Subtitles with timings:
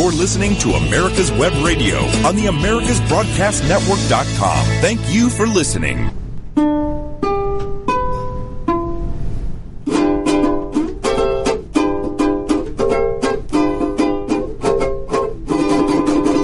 [0.00, 4.64] You're listening to America's Web Radio on the AmericasBroadcastNetwork.com.
[4.80, 6.08] Thank you for listening.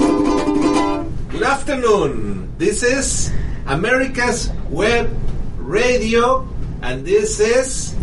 [0.07, 2.49] Good afternoon.
[2.57, 3.31] This is
[3.67, 5.09] America's Web
[5.57, 6.47] Radio,
[6.81, 7.93] and this is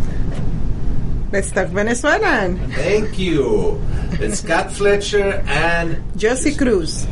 [1.32, 2.58] Let's talk Venezuelan.
[2.76, 3.80] thank you.
[4.20, 7.06] It's Scott Fletcher and Jesse Cruz.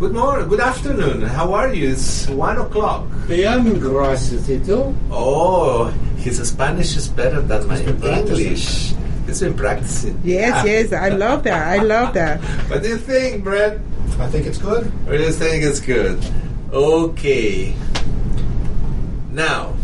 [0.00, 1.22] good morning, good afternoon.
[1.22, 1.90] How are you?
[1.90, 3.06] It's one o'clock.
[3.28, 4.48] Bien, gracias.
[4.48, 4.94] ¿Y tú?
[5.10, 5.86] Oh,
[6.18, 8.46] his Spanish is better than my He's been practicing.
[8.46, 8.94] English.
[9.26, 10.20] He's been practicing.
[10.24, 10.64] Yes, ah.
[10.64, 11.68] yes, I love that.
[11.68, 12.40] I love that.
[12.68, 13.78] What do you think, Brett?
[14.18, 14.90] I think it's good.
[15.06, 16.18] Or do you think it's good?
[16.72, 17.74] Okay.
[19.30, 19.79] Now, let's.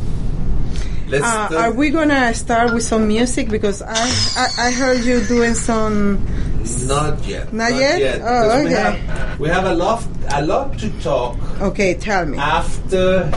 [1.13, 3.49] Uh, talk- are we gonna start with some music?
[3.49, 3.95] Because I,
[4.37, 6.19] I, I heard you doing some.
[6.87, 7.53] Not yet.
[7.53, 8.21] Not yet?
[8.23, 8.99] Oh, because We okay.
[8.99, 10.03] have, we have a lot,
[10.35, 12.37] a lot to talk Okay, tell me.
[12.39, 13.31] after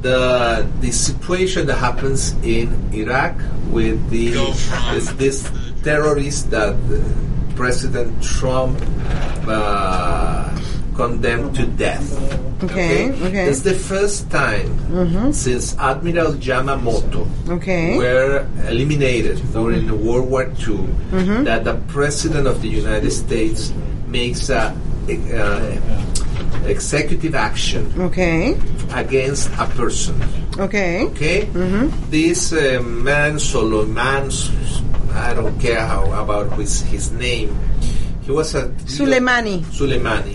[0.00, 3.36] the the situation that happens in Iraq
[3.70, 4.30] with the
[4.92, 5.50] this, this
[5.82, 8.80] terrorist that uh, President Trump
[9.46, 10.48] uh,
[10.94, 12.06] condemned to death.
[12.64, 13.46] Okay, okay.
[13.50, 14.70] It's the first time
[15.32, 17.98] since Admiral Yamamoto Okay.
[17.98, 20.86] were eliminated during the World War II
[21.44, 23.72] that the President of the United States
[24.08, 24.72] makes a,
[25.10, 25.76] uh,
[26.66, 28.56] executive action Okay.
[28.94, 30.16] against a person.
[30.58, 31.04] Okay.
[31.12, 31.44] Okay,
[32.10, 34.30] this uh, man Solomon,
[35.12, 37.52] I don't care how about his his name.
[38.24, 38.68] He was a.
[38.88, 39.62] Soleimani.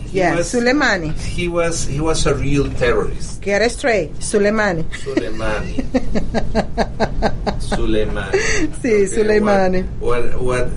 [0.01, 1.13] He Yeah, was, Soleimani.
[1.17, 3.41] He was he was a real terrorist.
[3.41, 4.13] Get it straight.
[4.19, 4.83] Soleimani.
[5.01, 5.73] Soleimani.
[7.59, 8.37] Soleimani.
[8.81, 9.83] Sí, Soleimani.
[9.99, 10.69] What, what,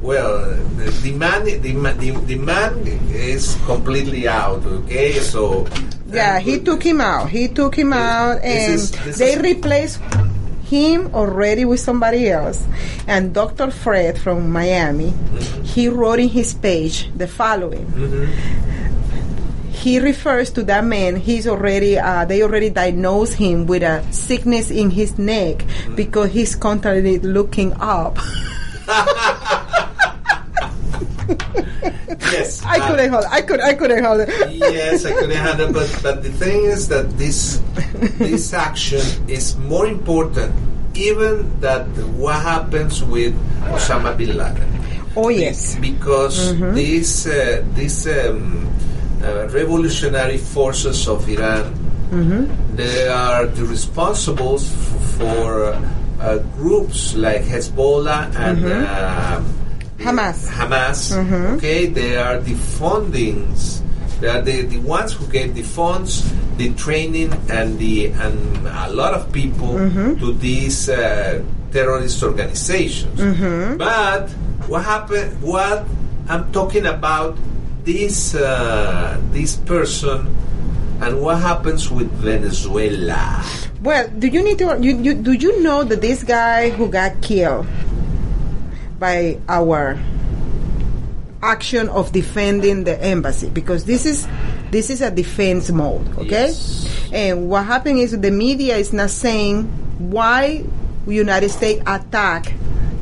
[0.00, 2.78] well, the, the man, the, man- the, the man
[3.12, 4.64] is completely out.
[4.64, 5.66] Okay, so
[6.12, 7.28] Yeah, he uh, took him out.
[7.28, 10.00] He took him out, This and is- this they replaced
[10.64, 12.66] him already with somebody else.
[13.06, 13.70] And Dr.
[13.70, 15.12] Fred from Miami,
[15.62, 17.86] he wrote in his page the following.
[19.70, 21.16] He refers to that man.
[21.16, 21.98] He's already.
[21.98, 25.62] Uh, they already diagnosed him with a sickness in his neck
[25.94, 28.18] because he's constantly looking up.
[32.34, 33.24] Yes, I uh, couldn't hold.
[33.30, 33.60] I could.
[33.60, 34.28] I couldn't hold it.
[34.52, 35.72] yes, I couldn't handle.
[35.72, 37.60] But but the thing is that this
[38.18, 40.52] this action is more important
[40.96, 41.86] even that
[42.18, 43.34] what happens with
[43.70, 44.68] Osama bin Laden.
[45.16, 45.76] Oh yes.
[45.76, 48.66] because these uh, these um,
[49.22, 51.74] uh, revolutionary forces of Iran
[52.74, 55.74] they are the responsible f- for
[56.20, 59.42] uh, groups like Hezbollah and uh,
[59.98, 60.48] Hamas.
[60.48, 61.12] Hamas.
[61.56, 63.80] Okay, they are the fundings.
[64.20, 66.22] They are the, the ones who gave the funds,
[66.56, 69.76] the training, and the and a lot of people
[70.18, 73.20] to these uh, terrorist organizations.
[73.76, 74.30] But
[74.68, 75.42] what happened?
[75.42, 75.84] What
[76.28, 77.36] I'm talking about
[77.84, 80.34] this uh, this person
[81.00, 83.44] and what happens with Venezuela.
[83.82, 84.78] Well, do you need to?
[84.80, 87.66] You, you do you know that this guy who got killed
[88.98, 89.98] by our
[91.42, 94.26] action of defending the embassy because this is
[94.70, 96.48] this is a defense mode, okay?
[96.48, 97.08] Yes.
[97.12, 99.64] And what happened is the media is not saying
[99.98, 100.64] why
[101.06, 102.52] United States attack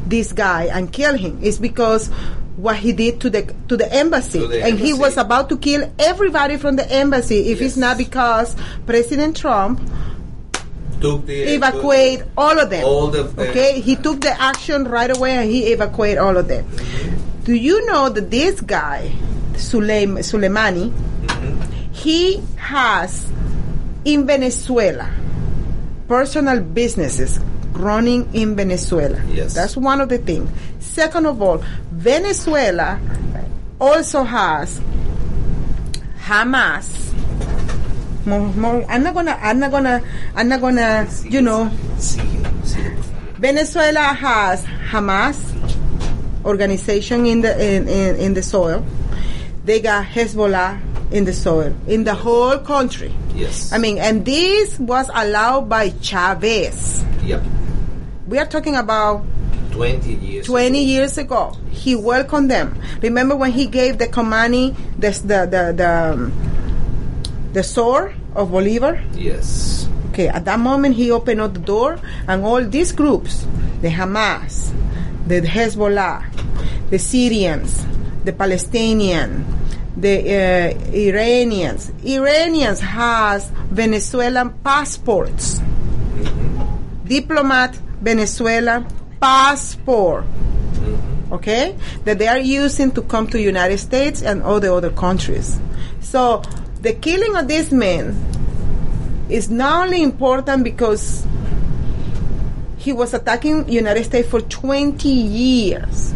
[0.07, 1.39] this guy and kill him.
[1.43, 2.09] It's because
[2.57, 5.57] what he did to the to the embassy, To the and he was about to
[5.57, 8.55] kill everybody from the embassy if it's not because
[8.87, 9.81] President Trump
[11.03, 12.85] Took the evacuate all of them.
[12.85, 13.49] All of them.
[13.49, 16.65] Okay, he took the action right away and he evacuated all of them.
[16.65, 17.45] Mm-hmm.
[17.45, 19.13] Do you know that this guy,
[19.55, 21.93] Suleim, Soleimani, mm-hmm.
[21.93, 23.31] he has
[24.05, 25.11] in Venezuela
[26.09, 27.41] personal businesses
[27.73, 29.23] running in Venezuela.
[29.29, 29.55] Yes.
[29.55, 30.51] That's one of the things.
[30.81, 33.01] Second of all, Venezuela
[33.81, 34.81] also has
[36.21, 37.13] Hamas.
[38.25, 39.39] More, more, I'm not gonna.
[39.41, 40.03] I'm not gonna.
[40.35, 41.09] I'm not gonna.
[41.25, 41.71] You know.
[43.39, 45.37] Venezuela has Hamas
[46.45, 48.85] organization in the in, in, in the soil.
[49.65, 50.81] They got Hezbollah
[51.13, 53.13] in the soil in the whole country.
[53.35, 53.73] Yes.
[53.73, 57.05] I mean, and this was allowed by Chavez.
[57.25, 57.43] Yep.
[58.27, 59.25] We are talking about
[59.73, 60.47] 20 years.
[60.47, 61.57] 20 years ago.
[61.71, 62.81] He welcomed them.
[63.01, 66.33] Remember when he gave the Comani the the the the, um,
[67.53, 69.03] the sword of Bolivar?
[69.15, 69.89] Yes.
[70.11, 73.47] Okay, at that moment he opened up the door, and all these groups,
[73.81, 74.73] the Hamas,
[75.27, 76.25] the Hezbollah,
[76.91, 77.87] the Syrians,
[78.25, 79.45] the Palestinian,
[79.97, 81.93] the uh, Iranians.
[82.05, 85.61] Iranians has Venezuelan passports.
[87.05, 88.87] Diplomat Venezuela
[89.21, 90.25] passport.
[91.31, 95.59] Okay, that they are using to come to United States and all the other countries.
[96.01, 96.43] So
[96.83, 98.15] the killing of this man
[99.29, 101.25] is not only important because
[102.77, 106.13] he was attacking United States for 20 years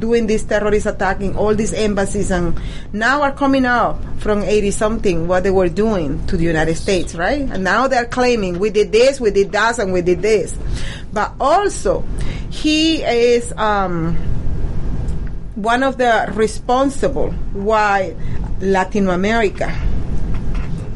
[0.00, 2.60] doing this terrorist attacking all these embassies and
[2.92, 7.14] now are coming up from 80 something what they were doing to the United States,
[7.14, 7.40] right?
[7.40, 10.58] And now they're claiming we did this, we did that, and we did this.
[11.12, 12.04] But also,
[12.50, 14.16] he is um,
[15.54, 18.16] one of the responsible why
[18.60, 19.70] Latin America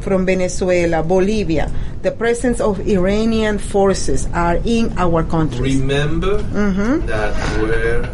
[0.00, 1.70] from Venezuela, Bolivia,
[2.02, 5.76] the presence of Iranian forces are in our country.
[5.76, 7.06] Remember Mm-hmm.
[7.06, 8.08] that were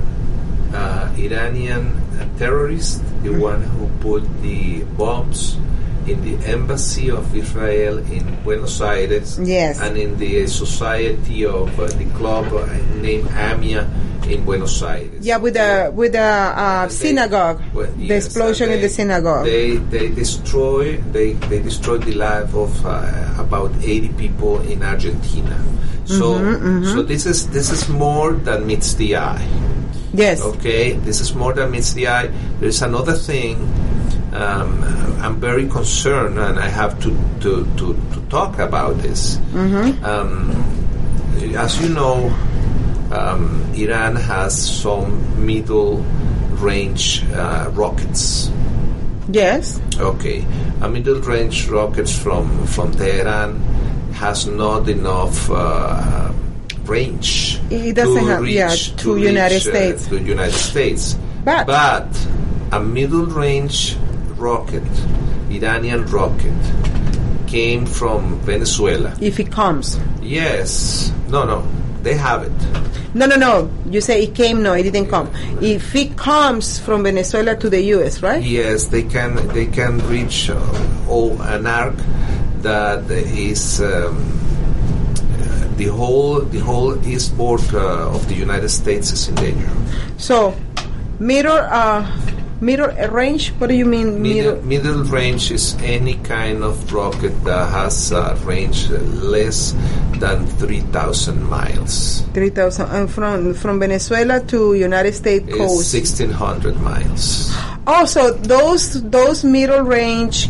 [0.74, 1.92] uh, Iranian
[2.38, 5.56] terrorists, the one who put the bombs
[6.08, 9.80] in the embassy of Israel in Buenos Aires Yes.
[9.80, 12.66] and in the society of uh, the club uh,
[13.00, 13.88] named AMIA
[14.28, 15.20] in Buenos Aires.
[15.20, 19.44] Yeah, with the with the uh, They- synagogue, well, the explosion and in the synagogue.
[19.44, 25.56] They they destroy they they destroyed the life of uh, about eighty people in Argentina.
[26.04, 29.44] So Mm-hmm, so this is this is more than meets the eye.
[30.12, 30.40] yes.
[30.56, 32.28] Okay, this is more than meets the eye.
[32.60, 33.56] There's another thing.
[34.34, 34.82] Um,
[35.22, 37.10] I'm very concerned, and I have to
[37.40, 39.38] to, to, to talk about this.
[40.02, 40.50] Um,
[41.56, 42.28] as you know,
[43.12, 44.52] um, Iran has
[44.82, 45.98] some middle
[46.58, 48.50] range uh, rockets.
[49.30, 49.80] Yes.
[49.98, 50.44] Okay,
[50.82, 53.60] a middle range rockets from from Tehran
[54.14, 56.32] has not enough uh,
[56.86, 57.60] range.
[57.70, 60.06] It doesn't to have- reach, yeah, to United reach, uh, States.
[60.08, 61.16] to United States.
[61.44, 62.08] But- but
[62.72, 63.96] a middle range
[64.44, 64.82] rocket,
[65.50, 66.62] Iranian rocket,
[67.46, 69.16] came from Venezuela.
[69.20, 69.98] If it comes.
[70.20, 71.66] Yes, no, no,
[72.02, 72.58] they have it.
[73.14, 73.70] No, no, no.
[73.88, 74.62] You say it came.
[74.62, 75.30] No, it didn't come.
[75.62, 78.42] If it comes from Venezuela to the U.S., right?
[78.42, 80.58] Yes, they can they can reach uh,
[81.08, 81.94] oh, an arc
[82.62, 84.18] that is um,
[85.76, 89.70] the whole the whole eastward uh, of the United States is in danger.
[90.18, 90.54] So,
[91.20, 92.02] middle, uh,
[92.64, 93.50] middle range.
[93.60, 94.66] What do you mean, Middle, middle?
[94.96, 99.72] middle range is any kind of rocket that has a range less
[100.18, 102.22] than three thousand miles.
[102.32, 105.90] Three thousand uh, from from Venezuela to United States It's coast.
[105.90, 107.52] sixteen hundred miles.
[107.86, 110.48] Also, those those middle range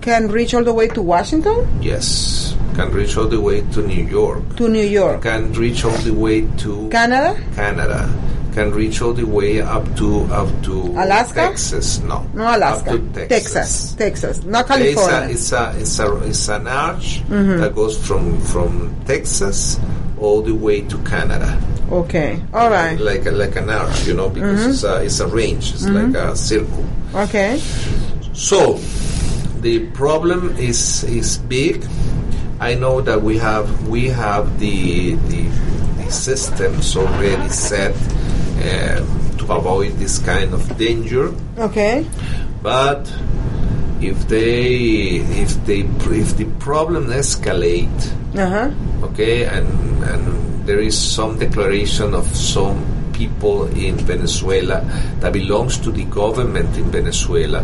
[0.00, 4.04] can reach all the way to Washington, Yes, can reach all the way to New
[4.08, 4.40] York.
[4.56, 7.36] to New York, Can reach all the way to Canada.
[7.54, 8.08] Canada
[8.52, 11.34] can reach all the way up to up to Alaska?
[11.50, 12.00] Texas.
[12.00, 15.28] No, No, Alaska, Up to Texas, Texas, not California.
[15.28, 15.30] Mm-hmm.
[15.32, 19.78] It's a it's a it's, a, it's an arch that goes from from Texas
[20.18, 21.58] all the way to Canada.
[21.90, 23.04] okay, all right, Mm-hmm.
[23.04, 25.72] Like a, like an arch, you know, because it's a it's a range.
[25.72, 26.84] It's like a circle.
[27.14, 27.58] okay.
[28.32, 28.78] So
[29.60, 31.84] the problem is is big.
[32.60, 35.42] I know that we have we have the the,
[35.98, 37.94] the systems already set
[39.38, 42.04] to avoid this kind of danger, Okay.
[42.62, 43.10] but
[44.00, 48.00] if they if they if the problem escalate,
[48.36, 48.70] Uh huh.
[49.12, 49.68] okay, and
[50.04, 52.78] and there is some declaration of some
[53.12, 54.80] people in Venezuela
[55.20, 57.60] that belongs to the government in Venezuela.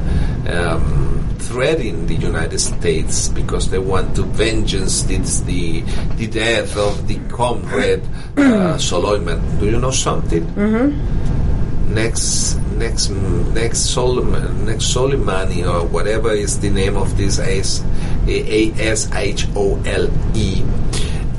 [0.48, 5.82] Um, threatening the United States because they want to vengeance this, the
[6.16, 8.02] the death of the comrade
[8.36, 9.40] uh, Soloiman.
[9.60, 10.44] Do you know something?
[11.86, 13.08] Next, next,
[13.54, 17.82] next Solomon, next Soleimani or whatever is the name of this S
[18.26, 20.62] A S H O L E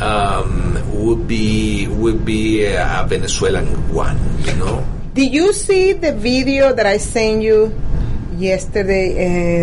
[0.01, 4.85] um, would be would be a Venezuelan one, you know.
[5.13, 7.73] Did you see the video that I sent you
[8.37, 9.15] yesterday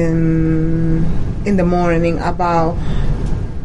[0.05, 1.05] in,
[1.47, 2.77] in the morning about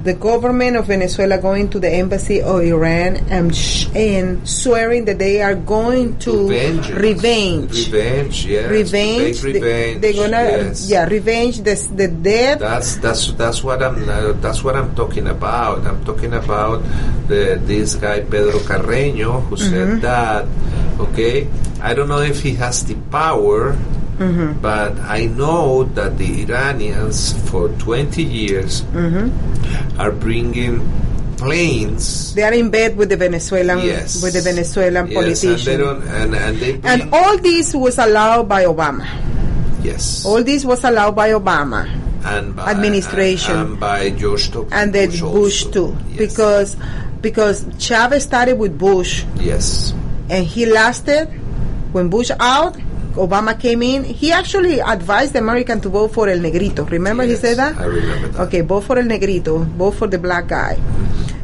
[0.03, 5.19] the government of Venezuela going to the embassy of Iran and, sh- and swearing that
[5.19, 6.87] they are going to Vengeance.
[6.95, 7.91] revenge.
[7.91, 9.43] revenge, yes, Revenge.
[9.43, 10.01] Big They- revenge.
[10.01, 10.89] They're gonna, yes.
[10.89, 12.59] yeah, revenge the, the death.
[12.59, 15.85] That's that's that's what I'm uh, that's what I'm talking about.
[15.85, 16.79] I'm talking about
[17.27, 20.47] the this guy Pedro Carreño who said that.
[20.99, 21.47] Okay,
[21.81, 23.75] I don't know if he has the power,
[24.19, 24.59] Mm-hmm.
[24.61, 29.31] but I know that the Iranians for 20 years mm-hmm.
[29.99, 30.83] are bringing
[31.39, 32.35] planes.
[32.35, 34.21] They are in bed with the Venezuelan Yes.
[34.21, 35.67] with the Venezuelan yes, politicians.
[35.67, 39.07] and and, and And all this was allowed by Obama.
[39.81, 41.87] yes, All this was allowed by Obama
[42.25, 43.55] and by, administration.
[43.55, 44.67] and, and by George W.
[44.75, 45.71] and then Bush, also.
[45.71, 46.17] too, Yes.
[46.19, 46.69] because
[47.23, 49.93] because Chavez started with Bush yes,
[50.29, 51.27] and he lasted
[51.95, 52.75] when Bush out.
[53.15, 54.03] Obama came in.
[54.03, 56.85] He actually advised the American to vote for El Negrito.
[56.85, 57.77] Remember he said that?
[57.77, 58.39] I remember that.
[58.47, 59.59] Okay, vote for El Negrito.
[59.59, 60.77] Vote for the black guy.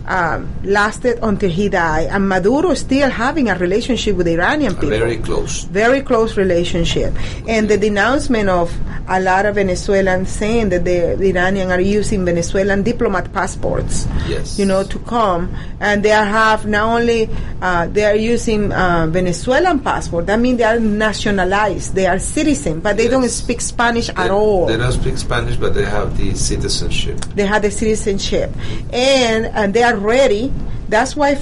[0.07, 4.75] Um, lasted until he died, and Maduro is still having a relationship with the Iranian
[4.75, 4.89] people.
[4.89, 5.63] very close.
[5.63, 7.12] very close relationship.
[7.47, 8.71] And the denouncement of
[9.07, 14.59] a lot of Venezuelans saying that the, the Iranian are using Venezuelan diplomat passports, Yes.
[14.59, 17.27] you know, to come, and they are have not only
[17.62, 20.27] uh, they are using uh, Venezuelan passport.
[20.27, 24.29] That means they are nationalized, they are citizen, but they don't speak Spanish They, at
[24.31, 24.67] all.
[24.67, 27.17] they don't speak Spanish, but they have the citizenship.
[27.33, 28.51] they have the citizenship,
[28.93, 30.51] and and they are ready.
[30.89, 31.37] That's why.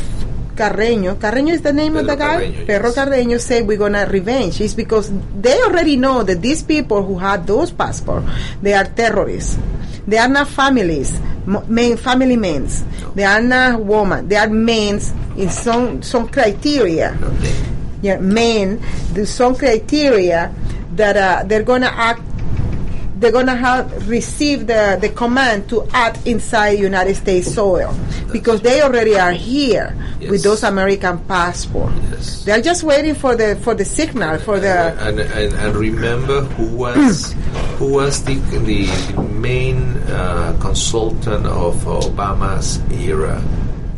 [0.53, 2.45] Carreño, Carreño is the name of the guy.
[2.45, 2.95] Carreño, Pedro yes.
[2.95, 4.62] Carreño said we're gonna revenge.
[4.62, 8.27] It's because they already know that these people who had those passports,
[8.62, 9.57] they are terrorists.
[10.05, 12.67] They are not families, men, family men.
[13.15, 14.27] They are not women.
[14.27, 15.00] They are men
[15.38, 17.17] in some some criteria.
[17.17, 17.55] Okay.
[18.01, 18.83] Yeah, men.
[19.13, 20.53] There's some criteria
[20.95, 22.22] that uh, they're gonna act
[23.24, 27.96] they're gonna have received the, the command to act inside United States soil
[28.34, 30.30] because they already are here Yes.
[30.32, 31.96] with those American passports.
[32.12, 32.44] Yes.
[32.46, 36.75] They're just waiting for the for the signal for the and, and, and remember who
[36.77, 37.32] was
[37.80, 38.60] who was the the,
[39.15, 43.42] the main uh, consultant of Obama's era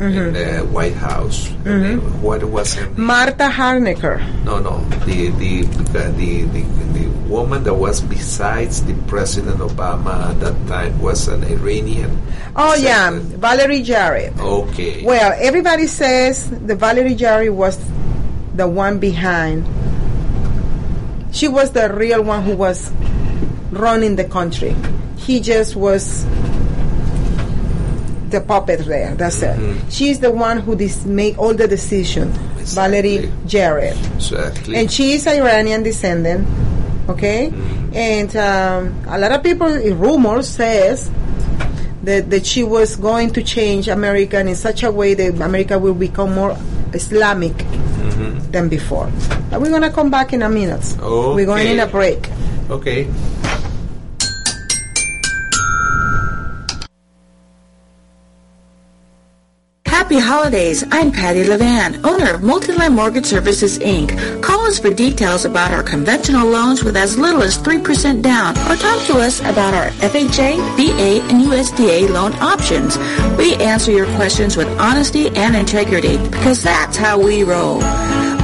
[0.00, 0.32] in mm-hmm.
[0.32, 1.50] the White House.
[1.64, 3.06] Name- what was her name?
[3.06, 4.20] Marta Harnecker.
[4.44, 6.62] No, no, the the, the the the
[6.92, 12.20] the woman that was besides the President Obama at that time was an Iranian.
[12.54, 13.10] Oh yeah.
[13.12, 14.38] Valerie Jarrett.
[14.38, 15.04] Okay.
[15.04, 17.78] Well, everybody says the Valerie Jarrett was
[18.54, 19.66] the one behind.
[21.32, 22.90] She was the real one who was
[23.70, 24.74] running the country.
[25.16, 26.24] He just was
[28.30, 29.14] the puppet there.
[29.14, 29.56] That's it.
[29.56, 29.88] Mm-hmm.
[29.88, 32.32] She's the one who dis- make all the decision.
[32.74, 33.46] Valerie Exactly.
[33.46, 34.76] Jarrett, exactly.
[34.76, 36.46] and she is Iranian descendant.
[37.08, 37.94] Okay, mm-hmm.
[37.94, 41.08] and um, a lot of people, eh, rumors says
[42.02, 45.94] that, that she was going to change America in such a way that America will
[45.94, 46.56] become more
[46.92, 48.50] Islamic mm-hmm.
[48.50, 49.08] than before.
[49.50, 50.96] But we're gonna come back in a minute.
[51.00, 52.28] We're going in a break.
[52.70, 53.06] okay.
[60.06, 60.84] Happy holidays.
[60.92, 64.40] I'm Patty Levan, owner of Multiline Mortgage Services, Inc.
[64.40, 68.76] Call us for details about our conventional loans with as little as 3% down or
[68.76, 72.96] talk to us about our FHA, VA, and USDA loan options.
[73.36, 77.80] We answer your questions with honesty and integrity because that's how we roll.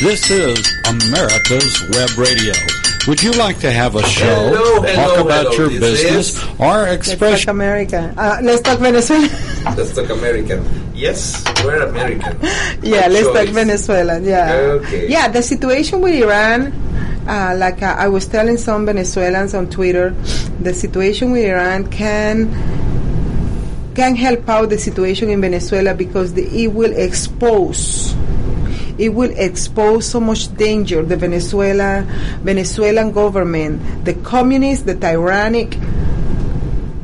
[0.00, 2.54] This is America's Web Radio.
[3.06, 5.68] Would you like to have a show, Hello, hello, talk about hello.
[5.70, 8.14] your This business, is- or Let's talk America.
[8.16, 9.28] Uh, let's talk Venezuela.
[9.76, 10.64] Let's talk American.
[10.94, 12.38] Yes, we're American.
[12.82, 13.50] yeah, By let's talk choice.
[13.50, 14.20] Venezuela.
[14.20, 14.52] Yeah.
[14.80, 15.08] Okay.
[15.08, 16.72] Yeah, the situation with Iran,
[17.28, 20.10] uh, like uh, I was telling some Venezuelans on Twitter,
[20.60, 22.48] the situation with Iran can
[23.94, 28.14] can help out the situation in Venezuela because the, it will expose
[29.00, 32.04] it will expose so much danger the Venezuela
[32.44, 35.78] Venezuelan government, the communist, the tyrannic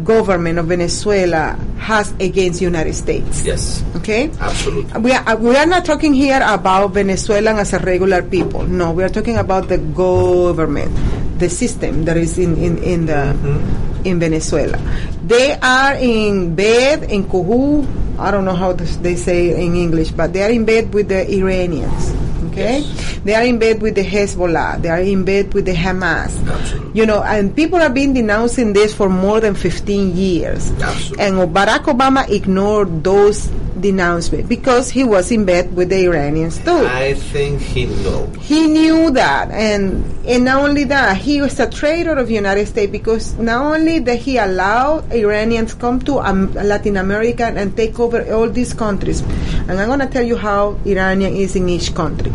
[0.04, 3.42] government of Venezuela has against United States.
[3.44, 4.30] Yes, Okay?
[4.38, 5.00] absolutely.
[5.02, 8.62] We are, uh, we are not talking here about Venezuelan as a regular people.
[8.64, 10.94] No, we are talking about the government,
[11.38, 14.06] the system that is in, in, in the mm-hmm.
[14.06, 14.78] in Venezuela.
[15.26, 18.05] They are in bed in Kuhu.
[18.18, 21.25] I don't know how they say in English, but they are in bed with the
[21.28, 22.12] Iranians.
[22.52, 23.20] Okay, Yes.
[23.25, 24.80] they are in bed with the Hezbollah.
[24.80, 26.32] They are in bed with the Hamas.
[26.49, 26.99] Absolutely.
[27.00, 30.73] You know, and people have been denouncing this for more than 15 years.
[30.80, 31.20] Absolutely.
[31.25, 36.87] And Barack Obama ignored those denouncements because he was in bed with the Iranians too.
[36.87, 38.35] I think he knows.
[38.40, 42.90] he knew that, and and not only that, he was a traitor of United States
[42.90, 48.25] because not only that he allowed Iranians come to um, Latin America and take over
[48.33, 49.21] all these countries,
[49.68, 52.33] and I'm gonna tell you how Iranian is in each country,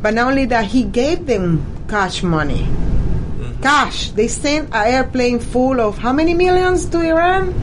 [0.00, 2.68] but not only that, he gave them cash money.
[3.62, 4.10] Cash.
[4.10, 7.54] They sent an airplane full of how many millions to Iran?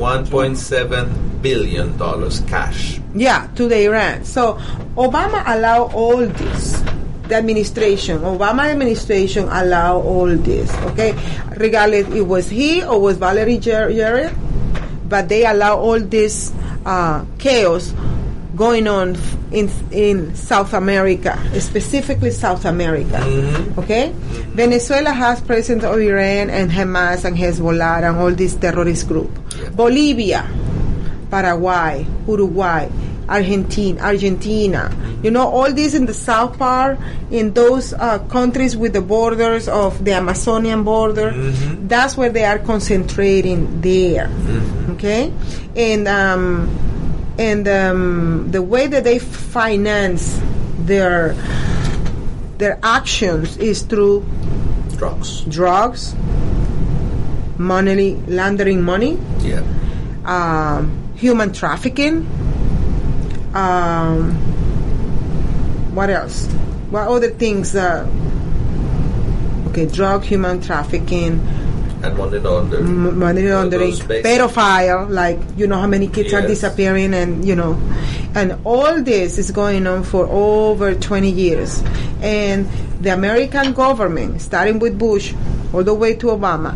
[0.00, 3.00] 1.7 billion dollars cash.
[3.14, 4.24] Yeah, to the Iran.
[4.24, 4.54] So
[4.96, 6.82] Obama allowed all this.
[7.28, 10.66] The administration, Obama administration allowed all this.
[10.92, 11.14] Okay,
[11.56, 14.34] regardless it was he or was Valerie Jar- Jarrett,
[15.08, 16.50] but they allow all this
[16.84, 17.94] uh, chaos
[18.56, 19.14] going on
[19.52, 23.22] in in South America, specifically South America.
[23.78, 24.10] Okay,
[24.58, 29.30] Venezuela has president of Iran and Hamas and Hezbollah and all these terrorist group.
[29.76, 30.42] Bolivia.
[31.30, 32.88] Paraguay, Uruguay,
[33.28, 34.90] Argentina, Argentina.
[35.22, 36.98] You know, all these in the south part,
[37.30, 41.30] in those uh, countries with the borders of the Amazonian border,
[41.86, 44.28] that's where they are concentrating there.
[44.92, 45.32] Okay,
[45.76, 46.68] and um,
[47.38, 50.40] and um, the way that they finance
[50.80, 51.34] their
[52.58, 54.24] their actions is through
[54.98, 55.42] Drugs.
[55.48, 56.14] drugs,
[57.58, 59.62] money laundering money Yeah.
[60.24, 62.26] um, human trafficking.
[63.54, 64.32] Um,
[65.94, 66.46] what else?
[66.90, 67.74] What other things?
[67.74, 68.06] Uh,
[69.68, 71.40] okay, drug, human trafficking,
[72.02, 73.18] And money laundering.
[73.18, 75.10] money laundering, pedophile.
[75.10, 77.76] Like you know how many kids are disappearing, and you know,
[78.34, 81.82] and all this is going on for over 20 years,
[82.22, 82.66] and
[83.00, 85.34] the American government, starting with Bush
[85.74, 86.74] all the way to Obama,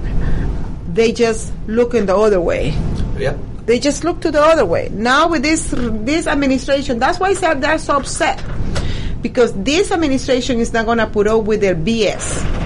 [0.92, 2.74] they just looking the other way.
[3.16, 3.36] Yeah.
[3.66, 4.90] They just look to the other way.
[4.92, 8.42] Now with this this administration, that's why they're, they're so upset
[9.23, 12.64] because this administration is not going to put up with their BS.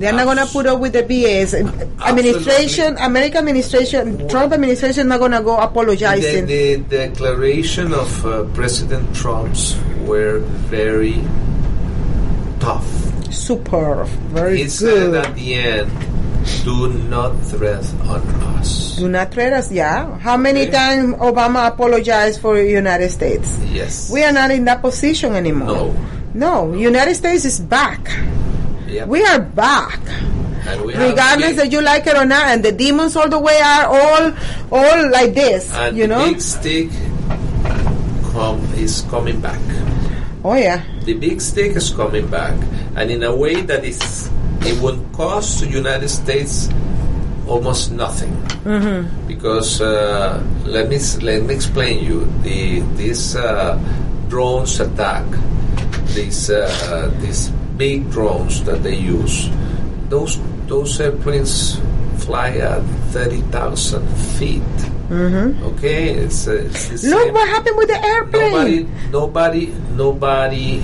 [0.00, 1.52] They're not going to put up with the BS.
[2.00, 6.46] Administration, American administration, Trump administration, not going to go The, apologizing.
[6.46, 10.38] the declaration of uh, President Trump's were
[10.72, 11.22] very
[12.60, 12.88] tough.
[13.30, 15.90] Super, very He said at the end,
[16.64, 18.20] "Do not threat on
[18.58, 19.72] us." Do not threat us.
[19.72, 20.18] Yeah.
[20.18, 20.70] How many Okay.
[20.72, 23.56] times Obama apologized for United States?
[23.72, 24.10] Yes.
[24.12, 25.68] We are not in that position anymore.
[25.68, 25.94] No.
[26.34, 26.72] No.
[26.74, 28.00] United States is back.
[28.88, 29.08] Yep.
[29.08, 30.00] We are back.
[30.68, 33.56] And we regardless that you like it or not, and the demons all the way
[33.64, 34.24] are all,
[34.70, 36.24] all like this, and you the know.
[36.28, 36.90] big stick
[38.32, 39.58] come is coming back.
[40.44, 42.54] Oh yeah, The big stick is coming back,
[42.96, 44.28] and in a way that is
[44.62, 46.68] it would cost the United States
[47.46, 48.32] almost nothing.
[48.64, 49.26] Mm-hmm.
[49.26, 53.78] Because uh, let me let me explain you the this uh,
[54.28, 55.24] drones attack,
[56.14, 59.48] these uh, these big drones that they use,
[60.08, 61.80] those those airplanes
[62.18, 64.06] fly at thirty thousand
[64.38, 64.62] feet.
[65.74, 67.10] Okay, it's, uh, it's Mm-hmm.
[67.10, 68.86] look what happened with the airplane.
[69.10, 70.78] nobody nobody nobody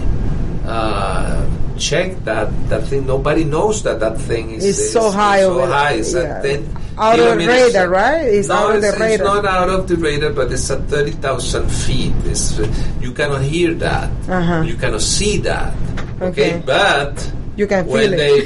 [1.79, 5.61] checked that that thing nobody knows that that thing is, It's is- so high so
[5.63, 6.41] over- high it's yeah.
[6.41, 8.25] at 10 Out of the radar, right?
[8.25, 9.09] It's no, out of the radar.
[9.09, 12.57] it's not out of the radar but it's at 30,000 feet it's,
[13.01, 14.63] you cannot hear that Uh-huh.
[14.65, 15.75] you cannot see that
[16.23, 16.63] okay, Okay.
[16.65, 17.13] but
[17.57, 18.17] You can when feel it.
[18.17, 18.37] they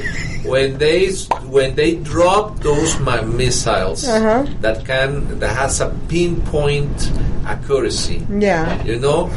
[0.49, 1.13] when they
[1.53, 4.43] when they drop those mi- missiles Uh-huh.
[4.63, 6.91] that can that has a pinpoint
[7.47, 9.31] accuracy yeah, you know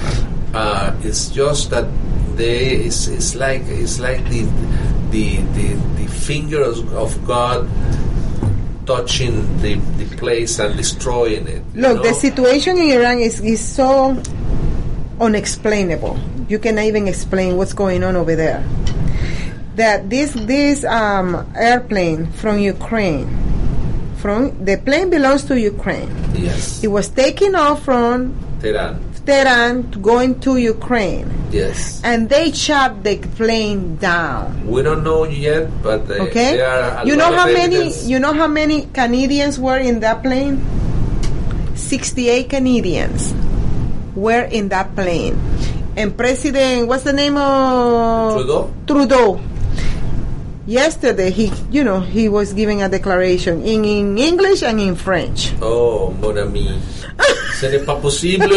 [0.54, 1.86] uh, it's just that
[2.36, 4.44] they it's, it's like it's like the
[5.12, 5.68] the the,
[5.98, 7.70] the fingers of God
[8.86, 14.22] touching the, the place and destroying it look, the situation in Iran is is so
[15.22, 16.20] unexplainable.
[16.50, 18.64] You cannot even explain what's going on over there.
[19.76, 23.26] That this this um, airplane from Ukraine,
[24.18, 26.12] from the plane belongs to Ukraine.
[26.36, 33.04] yes It was taken off from Tehran Tehran going to Ukraine, yes and they shot
[33.04, 34.68] the plane down.
[34.68, 38.20] we don't know yet but uh, Okay, there are a you know how many you
[38.20, 40.60] know how many Canadians were in that plane?
[41.74, 43.34] Sixty-eight Canadians
[44.14, 45.34] were in that plane,
[45.98, 48.70] and President, what's the name of Trudeau?
[48.86, 49.42] Trudeau.
[50.66, 55.54] Yesterday, he you know he was giving a declaration in, in English and in French.
[55.62, 56.80] Oh, mon ami.
[57.60, 58.48] Ce n'est pas possible.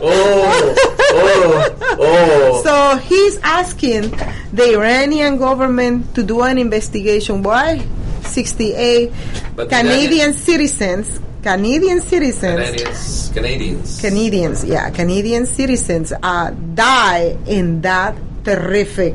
[0.00, 0.74] Oh,
[1.12, 2.62] oh, oh.
[2.64, 4.10] So he's asking
[4.52, 7.42] the Iranian government to do an investigation.
[7.42, 7.84] Why?
[8.24, 9.12] 68
[9.54, 14.00] But Canadian citizens, Canadian citizens, Canadians, Canadians.
[14.00, 19.14] Canadians, yeah, Canadian citizens uh, die in that terrific,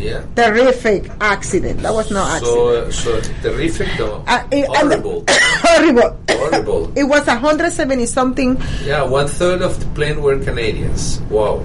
[0.00, 0.24] yeah.
[0.34, 1.80] terrific accident.
[1.80, 2.92] That was no accident.
[2.94, 4.24] So, so terrific, though.
[4.26, 5.24] Uh, it- Horrible.
[5.28, 6.16] horrible.
[6.30, 6.92] Horrible.
[6.96, 8.60] It was 170 something.
[8.84, 11.20] yeah, one third of the plane were Canadians.
[11.30, 11.64] Wow.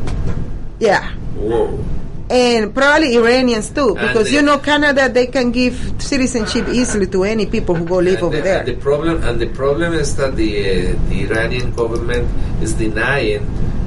[0.80, 1.12] Yeah.
[1.36, 1.84] Whoa.
[2.28, 7.46] And probably Iranians too, because you know Canada they can give citizenship easily to any
[7.46, 8.60] people who go live over the, there.
[8.60, 10.50] and the problem and the problem is that the
[10.90, 12.26] uh, the Iranian government
[12.64, 13.46] is denying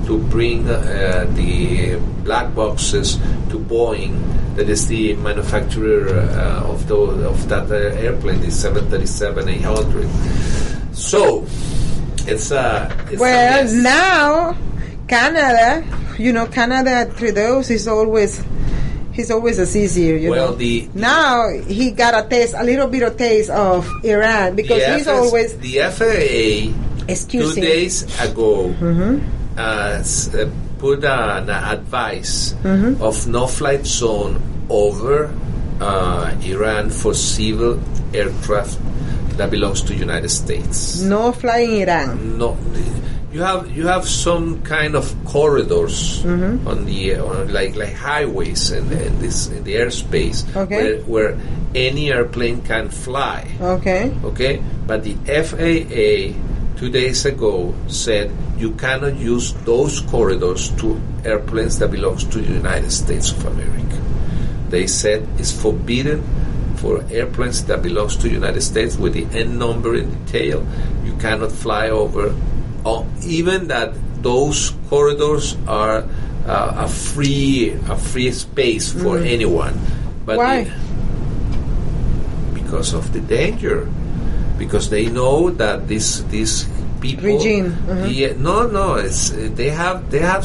[0.08, 3.16] to bring uh, the black boxes
[3.52, 4.16] to Boeing,
[4.56, 6.96] that is the manufacturer uh, of the
[7.28, 10.08] of that uh, airplane, the 737-800.
[10.94, 11.44] So
[12.26, 13.72] it's a it's well, mess.
[13.74, 14.56] now
[15.06, 15.84] Canada,
[16.18, 18.42] you know, Canada Trudeau is always
[19.12, 20.16] he's always as easier.
[20.16, 20.56] You Well, know.
[20.56, 25.06] the- now he got a taste, a little bit of taste of Iran because he's
[25.06, 26.72] FS always the FAA
[27.08, 29.37] excuse two days ago Mm-hmm.
[29.58, 30.02] Uh,
[30.78, 33.02] put an advice Mm-hmm.
[33.02, 34.40] of no flight zone
[34.70, 35.32] over
[35.80, 37.78] uh, Iran for civil
[38.14, 38.78] aircraft
[39.36, 41.00] that belongs to United States.
[41.02, 42.38] No flying Iran.
[42.38, 42.56] No,
[43.32, 46.66] you have you have some kind of corridors Mm-hmm.
[46.66, 50.76] on the on like like highways in, in this in the airspace Okay.
[50.76, 51.38] where, where
[51.74, 54.10] any airplane can fly Okay.
[54.24, 56.32] okay but the FAA
[56.78, 62.52] two days ago said you cannot use those corridors to airplanes that belongs to the
[62.52, 64.00] United States of America.
[64.70, 66.22] They said it's forbidden
[66.76, 70.64] for airplanes that belongs to the United States with the N number in detail.
[71.04, 72.34] You cannot fly over
[73.22, 76.04] even that those corridors are
[76.46, 79.74] uh, a free a free space for anyone.
[80.24, 80.64] But Why?
[80.64, 80.72] the-
[82.54, 83.88] because of the danger
[84.58, 86.66] because they know that this these
[87.00, 88.10] people Regime, mhm.
[88.10, 90.42] Yeah, no no it's they have they have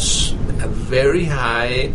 [0.62, 1.92] a very high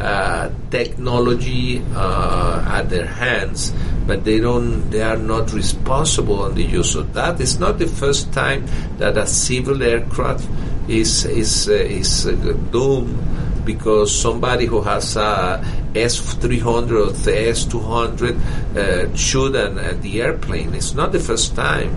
[0.00, 3.72] uh, technology uh, at their hands
[4.06, 7.86] but they don't they are not responsible on the use of that it's not the
[7.86, 8.64] first time
[8.96, 10.48] that a civil aircraft
[10.88, 12.32] is is uh, is uh,
[12.72, 13.12] doomed
[13.64, 15.62] because somebody who has a
[15.94, 20.74] S300 or the S200 uh, shoot an, at the airplane.
[20.74, 21.94] It's not the first time.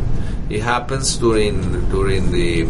[0.50, 2.68] It happens during during the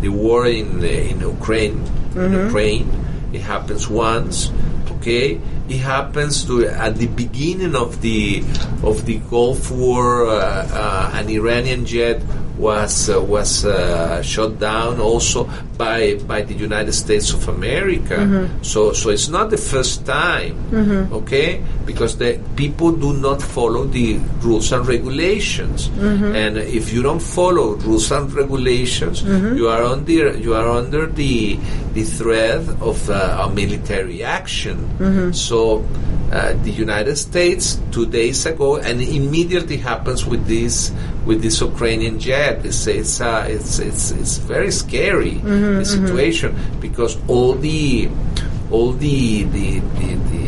[0.00, 1.84] the war in uh, in Ukraine.
[2.16, 2.88] In Ukraine,
[3.32, 4.50] it happens once.
[4.96, 8.44] Okay, it happens to at the beginning of the
[8.82, 10.26] of the Gulf War.
[10.26, 12.22] Uh, uh, an Iranian jet
[12.58, 15.48] was uh, was uh, shot down also
[15.82, 16.00] by
[16.32, 18.16] by the United States of America.
[18.62, 20.54] So so it's not the first time,
[21.18, 21.50] okay?
[21.90, 22.30] Because the
[22.62, 24.08] people do not follow the
[24.46, 25.90] rules and regulations,
[26.40, 29.16] and if you don't follow rules and regulations,
[29.58, 31.58] you are under you are under the
[31.96, 34.76] the threat of uh, a military action.
[35.34, 35.82] So.
[36.32, 40.88] Uh, the United States two days ago, and immediately happens with this
[41.28, 42.64] with this Ukrainian jet.
[42.64, 45.36] It's it's uh, it's, it's it's very scary
[45.74, 46.06] the mm-hmm, mm-hmm.
[46.06, 48.08] situation because all the
[48.70, 50.42] all the the the, the,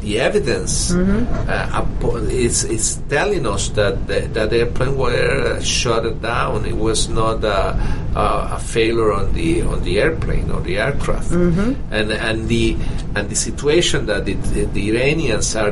[0.00, 1.24] the evidence mm-hmm.
[1.48, 6.66] uh, is is telling us that the, that the airplane were shut down.
[6.66, 7.78] It was not a,
[8.16, 12.76] a, a failure on the on the airplane or the aircraft, and and the
[13.14, 15.70] and the situation that the, the Iranians are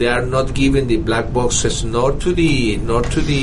[0.00, 3.42] they are not giving the black boxes nor to the nor to the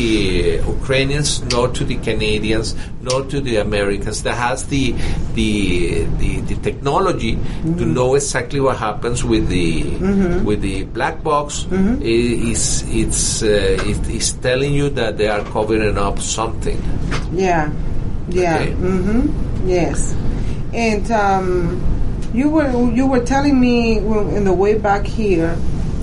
[0.78, 2.74] Ukrainians nor to the Canadians
[3.08, 4.24] nor to the Americans.
[4.24, 4.84] That has the
[5.38, 5.52] the
[6.22, 7.34] the, the technology
[7.80, 9.67] to know exactly what happens with the
[10.50, 11.67] with the black box.
[11.72, 12.06] I-
[12.52, 12.63] is
[13.02, 16.80] it's uh, it is telling you that they are covering up something.
[17.34, 17.70] Yeah,
[18.30, 18.72] yeah, Okay.
[18.74, 19.22] hmm
[19.70, 20.15] yes.
[20.74, 21.80] And um,
[22.34, 23.98] you were you were telling me
[24.38, 25.54] in the way back here,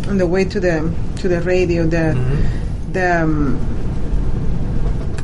[0.09, 2.17] on the way to the to the radio, that
[2.93, 3.59] the um,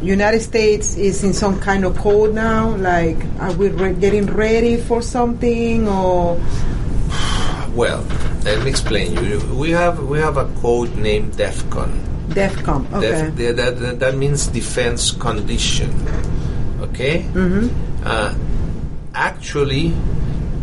[0.02, 2.76] United States is in some kind of code now.
[2.76, 6.40] Like, are we re- getting ready for something, or
[7.74, 8.04] well
[8.42, 12.92] let me explain you we have we have a code named DEFCON DEFCON?
[12.92, 13.30] Okay.
[13.34, 15.90] Def- that, that, that means defense condition.
[16.80, 17.22] Okay?
[17.22, 17.68] Mm-hmm.
[18.04, 18.34] Uh,
[19.14, 19.92] actually,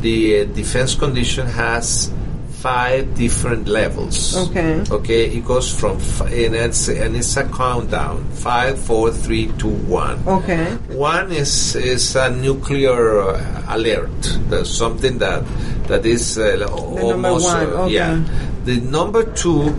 [0.01, 2.11] the uh, defense condition has
[2.61, 4.35] five different levels.
[4.49, 4.83] Okay.
[4.89, 9.69] Okay, it goes from f- and it's and it's a countdown: five, four, three, two,
[9.85, 10.17] one.
[10.27, 10.65] Okay.
[10.89, 14.17] One is is a nuclear uh, alert.
[14.49, 15.45] That's something that
[15.87, 17.93] that is uh, almost one, uh, okay.
[17.93, 18.23] yeah.
[18.65, 19.73] The number two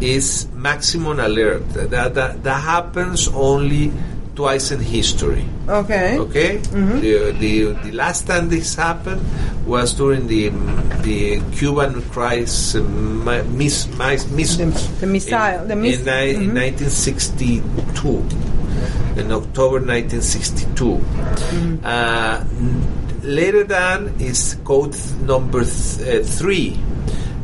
[0.00, 1.68] is maximum alert.
[1.74, 3.92] That that, that happens only
[4.36, 5.44] twice in history.
[5.68, 6.18] Okay.
[6.18, 9.20] Okay, the, the the last time this happened
[9.66, 10.50] was during the
[11.02, 14.66] the Cuban crisis, uh, mi- mis, mis, mis, The-
[15.00, 18.22] the missile- in, the mis- in, ni- in 1962,
[19.20, 21.00] in October 1962.
[21.82, 22.44] Uh,
[23.22, 26.76] later than is code number th- uh, three.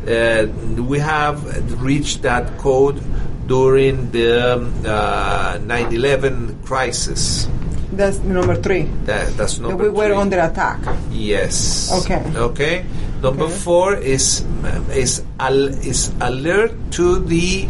[0.06, 0.46] Uh,
[0.82, 1.38] we have
[1.82, 3.00] reached that code
[3.46, 7.48] during the um, uh, 9/11 crisis.
[7.92, 8.88] That's number three.
[9.04, 10.16] That, that's That number we were three.
[10.16, 10.80] under attack.
[11.10, 11.90] Yes.
[12.02, 12.22] Okay.
[12.36, 12.74] Okay.
[13.22, 13.54] Number Okay.
[13.62, 14.42] four is
[14.90, 17.68] is al- is alert to the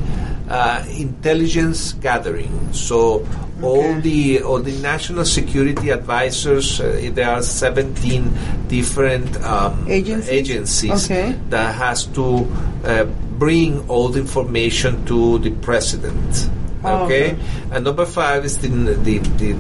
[0.53, 2.53] uh, intelligence gathering.
[2.73, 3.27] So
[3.63, 8.31] all the all the national security advisors, uh, there are seventeen
[8.69, 10.29] different um, Agencies?
[10.29, 11.33] agencies Okay.
[11.49, 12.45] that has to
[12.85, 13.05] uh,
[13.39, 16.51] bring all the information to the president.
[16.85, 17.33] Oh, okay?
[17.33, 17.43] okay.
[17.71, 19.57] and number five is the the, the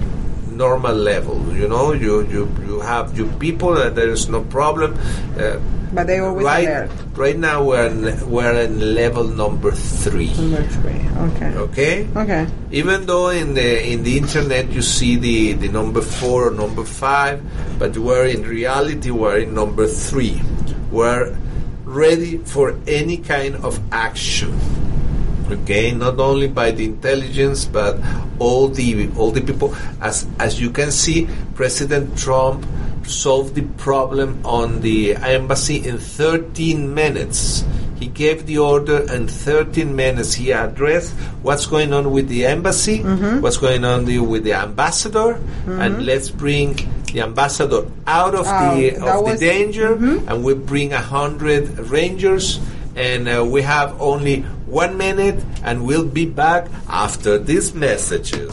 [0.52, 1.38] normal level.
[1.56, 3.78] You know, you you you have your people.
[3.78, 4.98] Uh, there is no problem.
[5.38, 5.56] Uh,
[5.92, 6.90] But they always right alert.
[7.16, 10.32] right now we're in, we're in level number three.
[10.34, 11.04] Number three.
[11.36, 11.52] Okay.
[11.56, 12.08] Okay.
[12.16, 12.46] Okay.
[12.70, 16.84] Even though in the in the internet you see the, the number four or number
[16.84, 17.44] five,
[17.78, 20.40] but we're in reality we're in number three.
[20.90, 21.36] We're
[21.84, 24.56] ready for any kind of action.
[25.50, 28.00] Okay, not only by the intelligence, but
[28.38, 29.76] all the all the people.
[30.00, 32.64] As as you can see, President Trump
[33.06, 37.64] solved the problem on the embassy in 13 minutes.
[37.98, 40.34] He gave the order in 13 minutes.
[40.34, 41.12] He addressed
[41.42, 43.40] what's going on with the embassy, mm-hmm.
[43.40, 45.80] what's going on the, with the ambassador, mm-hmm.
[45.80, 46.74] and let's bring
[47.12, 50.28] the ambassador out of Oh, the of the danger, mm-hmm.
[50.28, 52.58] and we bring a hundred rangers.
[52.94, 58.52] And uh, we have only one minute, and we'll be back after these messages.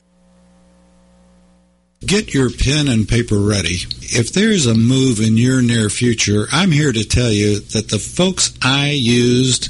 [2.05, 3.79] Get your pen and paper ready.
[3.99, 7.99] If there's a move in your near future, I'm here to tell you that the
[7.99, 9.69] folks I used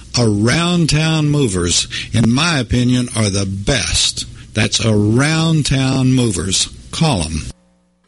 [0.19, 4.25] Around Town Movers, in my opinion, are the best.
[4.53, 6.67] That's Around Town Movers.
[6.91, 7.41] Call them.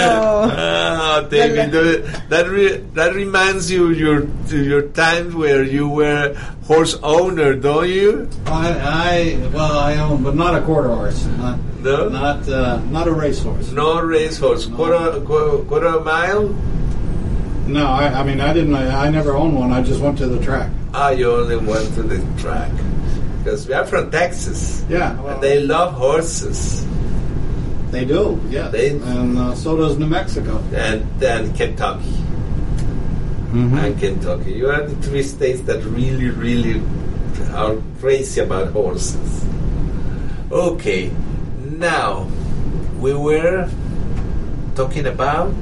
[0.00, 6.94] Ah, David, that that, re- that reminds you your your times where you were horse
[7.02, 8.28] owner, don't you?
[8.46, 11.24] I, I well, I own, but not a quarter horse.
[11.38, 12.08] Not, No?
[12.08, 13.70] not, uh, not a racehorse.
[13.72, 16.48] No racehorse, quarter quarter, quarter mile.
[17.66, 18.74] No, I, I mean, I didn't.
[18.74, 19.72] I, I never owned one.
[19.72, 20.70] I just went to the track.
[20.94, 22.70] Ah, you only went to the track
[23.38, 26.84] because we are from Texas, Yeah, well, and they love horses.
[27.92, 28.40] They do.
[28.50, 30.60] Yeah, They- and uh, so does New Mexico.
[30.74, 32.16] and then Kentucky
[33.52, 34.52] and Kentucky.
[34.52, 36.80] You are the three states that really, really
[37.52, 39.44] are crazy about horses.
[40.50, 41.10] Okay,
[41.78, 42.26] now
[42.98, 43.68] we were
[44.74, 45.52] talking about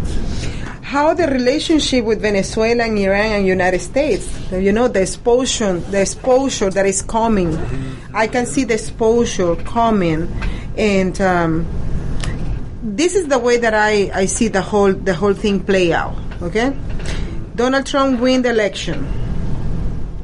[0.82, 6.00] how the relationship with Venezuela and Iran and United States, you know, the exposure, the
[6.00, 7.56] exposure that is coming.
[8.14, 10.28] I can see the exposure coming,
[10.78, 11.66] and um,
[12.82, 16.16] this is the way that I, I see the whole the whole thing play out.
[16.42, 16.74] Okay,
[17.54, 19.06] Donald Trump win the election.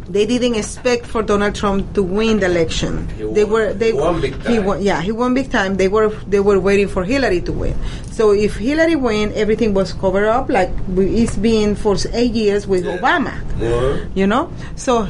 [0.08, 3.08] They didn't expect for Donald Trump to win the election.
[3.08, 5.76] He they were they won big He won, yeah, he won big time.
[5.76, 7.76] They were they were waiting for Hillary to win.
[8.12, 12.84] So if Hillary win, everything was covered up like it's been for eight years with
[12.84, 13.34] Obama.
[13.58, 14.08] more.
[14.14, 15.08] You know, so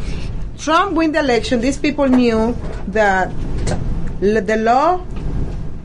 [0.59, 1.61] Trump win the election.
[1.61, 2.57] These people knew
[2.89, 3.31] that
[4.19, 5.05] the law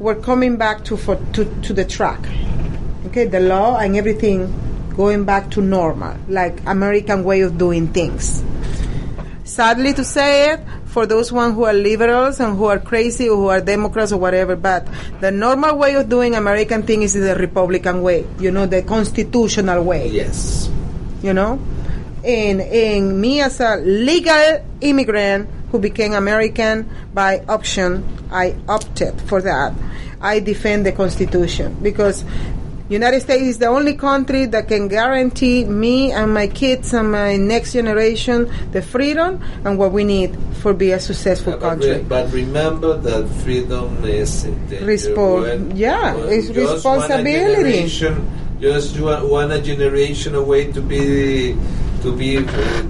[0.02, 2.20] were coming back to for to, to the track.
[3.08, 4.50] Okay, the law and everything
[4.98, 8.44] going back to normal, like American way of doing things.
[9.44, 13.36] Sadly to say it, for those one who are liberals and who are crazy or
[13.38, 14.88] who are Democrats or whatever, but
[15.20, 19.84] the normal way of doing American things is the Republican way, you know, the constitutional
[19.84, 20.70] way Yes.
[21.22, 21.60] you know
[22.24, 29.42] and in me as a legal immigrant who became american by option i opted for
[29.42, 29.74] that.
[30.22, 32.24] I defend the constitution because
[32.90, 37.38] united states is the only country that can guarantee me and my kids and my
[37.38, 41.92] next generation the freedom and what we need for be a successful But, country.
[41.92, 44.86] re- but remember that freedom is in danger.
[45.74, 47.90] Yeah, when it's just responsibility.
[48.62, 51.58] Just one, generation away to be
[52.02, 52.44] to be uh,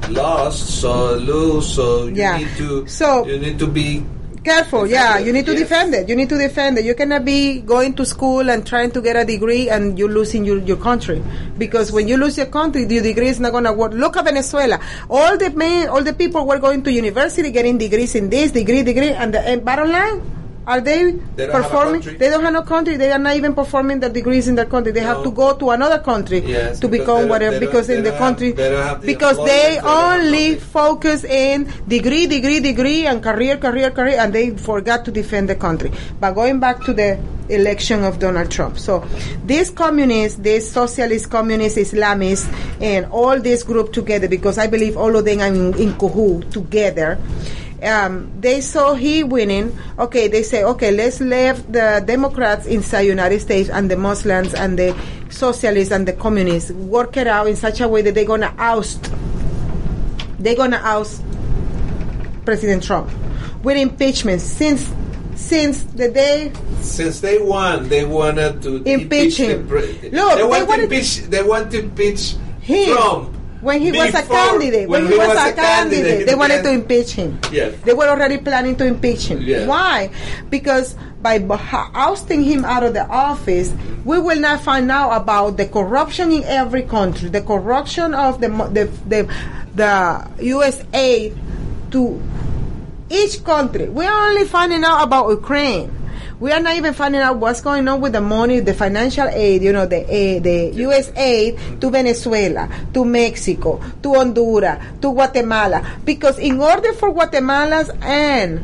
[0.09, 1.67] lost, so lose.
[1.73, 2.37] So you Yeah.
[2.37, 4.03] need to So- you need to be
[4.43, 5.19] Careful, Defend yeah.
[5.19, 5.61] You need to yes.
[5.69, 6.09] defend it.
[6.09, 6.83] You need to defend it.
[6.83, 10.43] You cannot be going to school and trying to get a degree and you're losing
[10.43, 11.21] your, your country.
[11.59, 13.93] Because when you lose your country, your degree is not gonna work.
[13.93, 14.79] Look at Venezuela.
[15.11, 18.81] All the men, all the people were going to university getting degrees in this, degree,
[18.81, 20.23] degree, and the and bottom line,
[20.67, 22.01] are they, They don't have a performing?
[22.01, 22.97] They don't have no country.
[22.97, 24.91] They are not even performing the degrees in their country.
[24.91, 27.59] They have to go to another country Yes, to become whatever.
[27.59, 30.55] Because in the country, they don't have the because they employment, they don't have only
[30.55, 35.55] focus in degree, degree, degree, and career, career, career, and they forgot to defend the
[35.55, 35.91] country.
[36.19, 37.19] But going back to the
[37.49, 38.79] election of Donald Trump.
[38.79, 39.05] So
[39.45, 42.47] these communists, these socialist, communist, Islamists,
[42.81, 46.49] and all this group together, because I believe all of them are in, in cahoot
[46.51, 47.19] together.
[47.83, 49.75] Um, they saw he winning.
[49.97, 54.77] Okay, they say, okay, let's leave the Democrats inside United States and the Muslims and
[54.77, 54.95] the
[55.29, 59.11] socialists and the communists work it out in such a way that they're gonna oust
[60.39, 61.23] they're gonna oust
[62.45, 63.09] President Trump
[63.63, 64.91] with impeachment since
[65.35, 69.67] since the day since they won, they wanted to Impeach the him.
[69.67, 71.17] pre- Look, they, they want to impeach.
[71.29, 75.53] They want to impeach him Trump when he was a candidate when, he was, a
[75.53, 77.75] candidate, they wanted to impeach him Yes.
[77.85, 79.65] they were already planning to impeach him Yeah.
[79.67, 80.09] why
[80.49, 81.37] because by
[81.93, 83.71] ousting him out of the office
[84.03, 88.49] we will not find out about the corruption in every country the corruption of the
[88.73, 89.19] the the,
[89.75, 91.37] the US aid
[91.91, 92.21] to
[93.11, 93.89] each country.
[93.89, 95.91] We are only finding out about Ukraine.
[96.41, 99.61] We are not even finding out what's going on with the money, the financial aid,
[99.61, 101.11] you know, the aid, the U.S.
[101.15, 105.85] aid to Venezuela, to Mexico, to Honduras, to Guatemala.
[106.03, 108.57] Because in order for Guatemala's and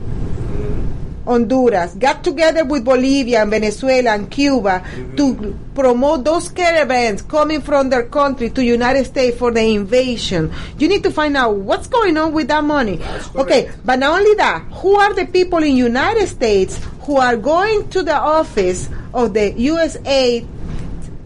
[1.28, 4.84] Honduras got together with Bolivia and Venezuela and Cuba
[5.17, 10.51] to promote those caravans coming from their country to United States for the invasion.
[10.80, 13.01] You need to find out what's going on with that money.
[13.36, 17.89] Okay, but not only that, who are the people in United States who are going
[17.89, 20.45] to the office of the USA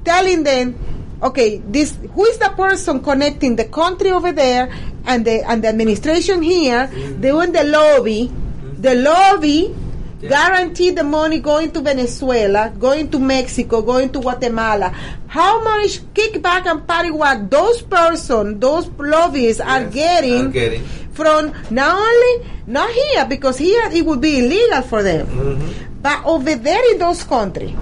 [0.04, 0.78] telling them,
[1.22, 4.72] okay, this who is the person connecting the country over there
[5.06, 7.22] and the and the administration here mm.
[7.22, 8.32] doing the lobby,
[8.80, 9.76] the lobby
[10.22, 14.90] guarantee the money going to Venezuela, going to Mexico, going to Guatemala.
[15.28, 20.86] How much kickback and paddywhack those person, those lobbyists are getting, are getting.
[21.14, 26.02] from not only not here because here it would be illegal for them, mm-hmm.
[26.02, 27.76] but over there in those countries.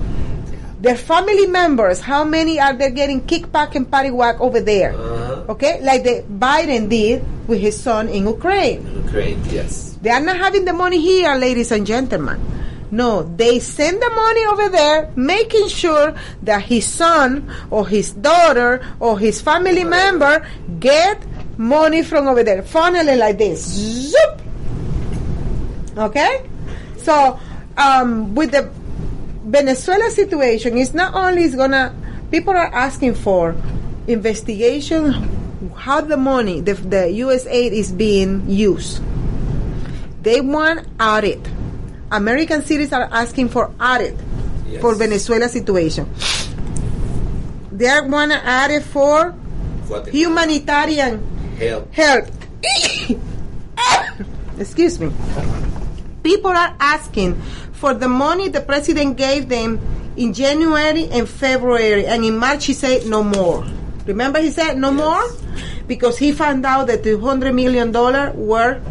[0.80, 4.94] Their family members, how many are they getting kickback and paddywhack over there?
[4.94, 5.52] Uh-huh.
[5.52, 8.88] Okay, like the Biden did with his son in Ukraine.
[9.04, 9.89] Ukraine, yes.
[10.02, 12.40] They are not having the money here, ladies and gentlemen.
[12.92, 18.82] No, they send the money over there, making sure that his son or his daughter
[19.00, 20.48] or his family member
[20.80, 21.22] get
[21.58, 23.62] money from over there, funneling like this.
[23.62, 24.42] Zoop!
[25.98, 26.50] Okay?
[26.98, 27.40] So,
[27.78, 28.72] um, with the
[29.46, 31.94] Venezuela situation, it's not only is gonna,
[32.32, 33.56] people are asking for
[34.08, 35.14] investigation
[35.76, 39.02] how the money, the, the US aid is being used.
[40.22, 41.40] They want audit.
[42.12, 44.18] American cities are asking for audit
[44.82, 46.10] for Venezuela situation.
[47.72, 49.36] They want to audit for
[50.08, 51.24] humanitarian
[51.58, 51.94] Help.
[51.94, 52.26] help.
[54.60, 55.12] Excuse me.
[56.24, 57.40] People are asking
[57.74, 59.80] for the money the president gave them
[60.18, 63.66] in January and February, and in March he said no more.
[64.06, 65.24] Remember, he said no more
[65.88, 68.82] because he found out that the hundred million dollar were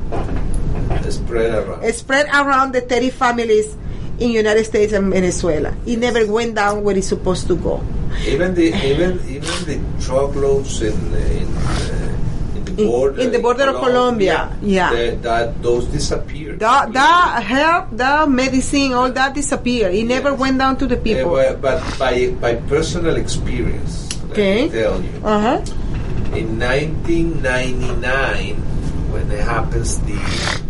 [1.10, 1.92] Spread around.
[1.94, 3.76] spread around the 30 families
[4.18, 5.74] in United States and Venezuela.
[5.86, 7.82] It never went down where it's supposed to go.
[8.26, 13.68] Even the even even the truckloads in in, uh, in the border in the border
[13.70, 14.90] of Colombia, yeah.
[14.90, 16.58] that, that those disappeared.
[16.58, 19.94] That, that help, that medicine, all that disappeared.
[19.94, 21.30] It never went down to the Uh, people.
[21.36, 24.66] but, but by by personal experience, Okay.
[24.66, 25.14] let me tell you.
[25.22, 25.60] Uh huh.
[26.34, 28.56] In 1999,
[29.12, 30.67] when it happens the the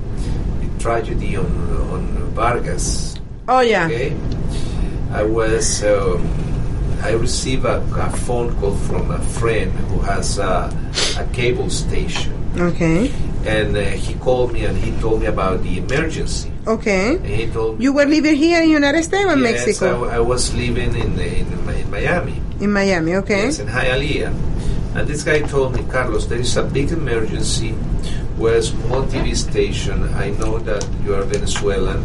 [0.92, 1.44] tragedy on
[1.92, 3.12] on Vargas,
[3.46, 3.84] Oh yeah.
[3.92, 4.16] okay,
[5.12, 6.24] I was um,
[7.04, 10.72] I received a, a phone call from a friend who has a,
[11.20, 13.12] a cable station, Okay.
[13.44, 16.48] and uh, he called me and he told me about the emergency.
[16.66, 17.16] Okay.
[17.16, 20.08] And he told me You were living here in United States or yes, Mexico?
[20.08, 22.40] I, I was living in in, in Miami.
[22.64, 23.12] in Miami.
[23.20, 23.44] Okay.
[23.52, 24.32] Yes, in Hialeah.
[24.96, 27.76] And this guy told me, Carlos, there is a big emergency.
[28.38, 30.08] A small TV station.
[30.14, 32.00] I know that you are Venezuelan,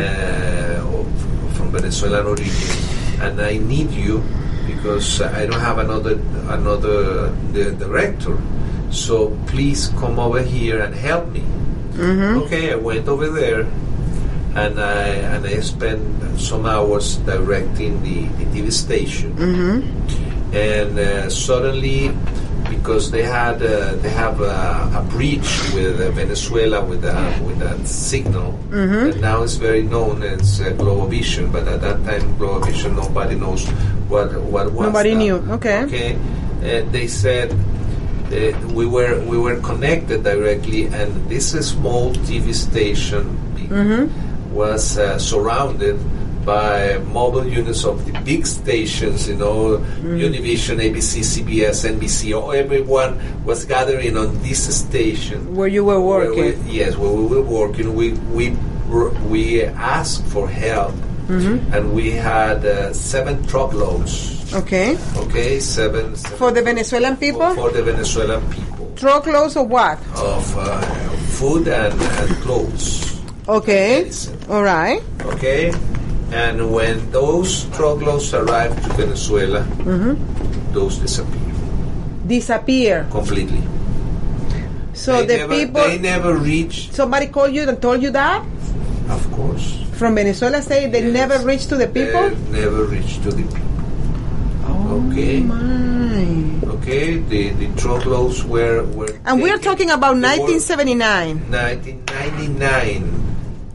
[0.00, 2.70] uh, or f- from Venezuelan origin,
[3.20, 4.22] and I need you
[4.66, 6.20] because I don't have another
[6.52, 8.36] another the director.
[8.90, 11.42] So please come over here and help me.
[12.46, 13.66] Okay, I went over there,
[14.54, 16.04] and I and I spent
[16.38, 19.32] some hours directing the, the TV station
[20.52, 22.12] and uh, suddenly
[22.70, 27.14] because they had uh, they have a, a breach with uh, Venezuela with a
[27.44, 32.36] with a signal that now is very known as uh, Globovision, but at that time
[32.38, 33.66] Globovision nobody knows
[34.08, 34.86] what what was.
[34.86, 35.18] Nobody that.
[35.18, 35.84] knew, okay.
[35.84, 36.18] Okay,
[36.90, 37.52] they said.
[38.26, 43.38] Uh, we were we were connected directly, and this small TV station
[44.50, 45.94] was uh, surrounded
[46.46, 53.18] by mobile units of the big stations, you know, Univision, ABC, CBS, NBC, or everyone
[53.44, 55.54] was gathering on this station.
[55.56, 56.64] Where you were Where working.
[56.64, 58.54] we- yes, where we were working, we we
[59.28, 60.94] we asked for help,
[61.26, 61.74] Mm-hmm.
[61.74, 64.46] and we had uh, seven truckloads.
[64.54, 64.94] Okay.
[65.26, 67.50] Okay, seven, seven For the Venezuelan people?
[67.58, 69.98] for, for the Venezuelan people Truckloads of what?
[70.14, 70.80] of uh,
[71.34, 71.92] food and,
[72.22, 73.20] and clothes.
[73.48, 74.06] Okay.
[74.48, 75.02] All right.
[75.34, 75.74] Okay,
[76.32, 80.14] and when those truckloads arrived to Venezuela, Mm-hmm.
[80.74, 81.54] those disappeared
[82.26, 83.06] Disappear.
[83.10, 83.62] completely.
[84.94, 85.82] So they the never, people.
[85.84, 88.42] they never reached, Somebody called you and told you that
[89.08, 89.78] of course.
[89.94, 90.60] from Venezuela.
[90.62, 91.12] Say they Yes.
[91.14, 92.30] never reached to the people.
[92.50, 93.60] They never reached to the people.
[94.66, 95.40] Oh Okay.
[95.40, 96.66] my.
[96.82, 99.14] Okay, the the truckloads were were.
[99.24, 101.46] And we're talking about 1979.
[101.50, 103.15] 1999.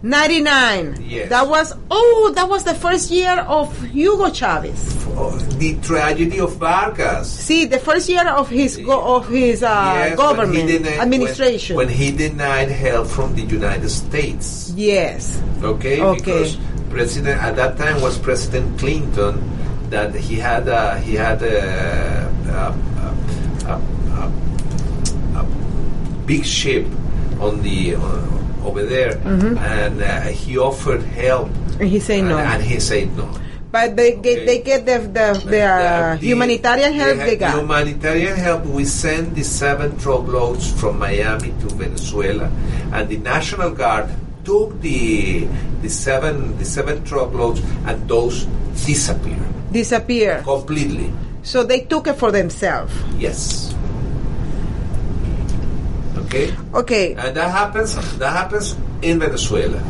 [0.04, 1.04] 99.
[1.08, 1.30] Yes.
[1.30, 4.98] That was oh, that was the first year of Hugo Chavez.
[5.16, 5.30] Oh,
[5.60, 7.30] the tragedy of Vargas.
[7.30, 11.76] See, the first year of his go- of his uh, Yes, government denied- administration.
[11.76, 14.74] When, when he denied help from the United States.
[14.76, 15.42] yes.
[15.62, 16.18] Okay, Okay.
[16.18, 16.58] because
[16.90, 19.38] President at that time was President Clinton.
[19.92, 22.72] That he had a, he had a, a,
[23.68, 23.76] a,
[24.24, 24.32] a,
[25.36, 25.44] a
[26.26, 26.88] big ship
[27.42, 28.00] on the uh,
[28.64, 31.50] over there, and uh, he offered help,
[31.80, 32.38] And he said no.
[32.38, 33.28] and he said no.
[33.72, 37.56] but they get they get the the, the, uh, The- humanitarian help the they got.
[37.58, 38.66] Humanitarian help.
[38.68, 42.52] We sent the seven truckloads from Miami to Venezuela,
[42.92, 44.10] and the National Guard
[44.44, 45.48] took the
[45.82, 48.46] the seven the seven truckloads, and those
[48.86, 51.08] disappeared Disappeared completely.
[51.44, 52.92] So they took it for themselves.
[53.18, 53.72] Yes.
[56.32, 57.14] Okay, Okay.
[57.20, 57.92] and that happens.
[58.18, 59.84] That happens in Venezuela.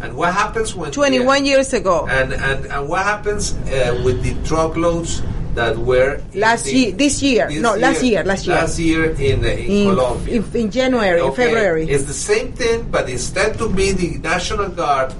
[0.00, 2.06] And what happens when 21 years ago.
[2.08, 5.20] And and, and what happens uh, with the truckloads
[5.58, 7.50] that were Last the- year- this year.
[7.50, 8.54] No, last year, last year.
[8.56, 10.34] Last year in, in, in, Colombia.
[10.38, 11.90] in, in January, Okay, February.
[11.90, 15.10] It's the same thing, but instead to be the National Guard,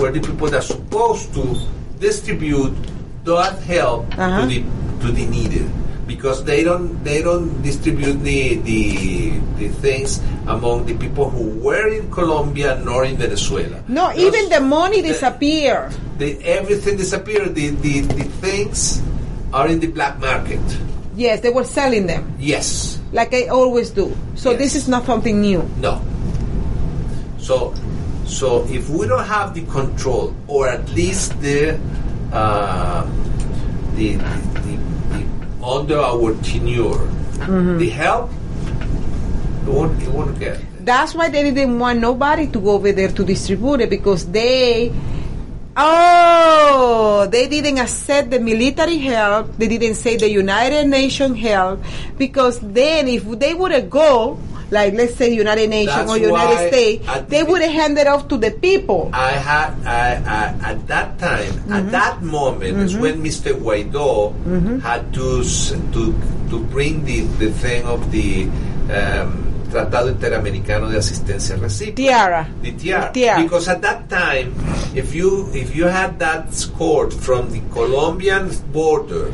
[0.00, 1.44] where the people that are supposed to
[2.00, 2.72] distribute
[3.28, 4.40] that help Uh-huh.
[4.40, 4.64] to the
[5.04, 5.68] to the needed.
[6.24, 11.84] Because they don't they don't distribute the, the the things among the people who were
[11.92, 13.84] in Colombia nor in Venezuela.
[13.92, 15.92] no, Those- even the money disappeared.
[16.16, 17.52] the, everything disappeared.
[17.54, 19.04] The, the the things
[19.52, 20.64] are in the black market.
[21.12, 22.96] Yes, they were selling them Yes.
[23.12, 24.08] like I always do.
[24.32, 24.58] So Yes.
[24.64, 25.60] this is not something new.
[25.76, 26.00] No.
[27.36, 27.76] So,
[28.24, 31.76] so if we don't have the control, or at least the
[32.32, 33.04] uh,
[34.00, 34.16] the,
[34.64, 34.72] the
[35.64, 37.00] under our tenure,
[37.34, 37.78] Mm-hmm.
[37.78, 40.60] the help, it won't, it won't get.
[40.84, 44.92] That's why they didn't want nobody to go over there to distribute it because they,
[45.76, 49.56] oh, they didn't accept the military help.
[49.56, 51.80] They didn't say the United Nations help
[52.18, 54.38] because then if they would have go,
[54.70, 58.36] like let's say United Nations or United States, they the- would have handed off to
[58.36, 59.10] the people.
[59.12, 61.72] I had I, I, at that time, Mm-hmm.
[61.72, 63.54] at that moment, is when Mr.
[63.54, 64.78] Guaido Mm-hmm.
[64.80, 65.42] had to
[65.92, 66.02] to
[66.50, 68.44] to bring the, the thing of the
[68.92, 69.40] um,
[69.70, 71.96] Tratado Interamericano de Asistencia Recíproca.
[71.96, 72.46] Tiara.
[72.62, 72.70] the.
[72.72, 73.42] TIAR.
[73.42, 74.54] Because at that time,
[74.94, 79.32] if you if you had that scored from the Colombian border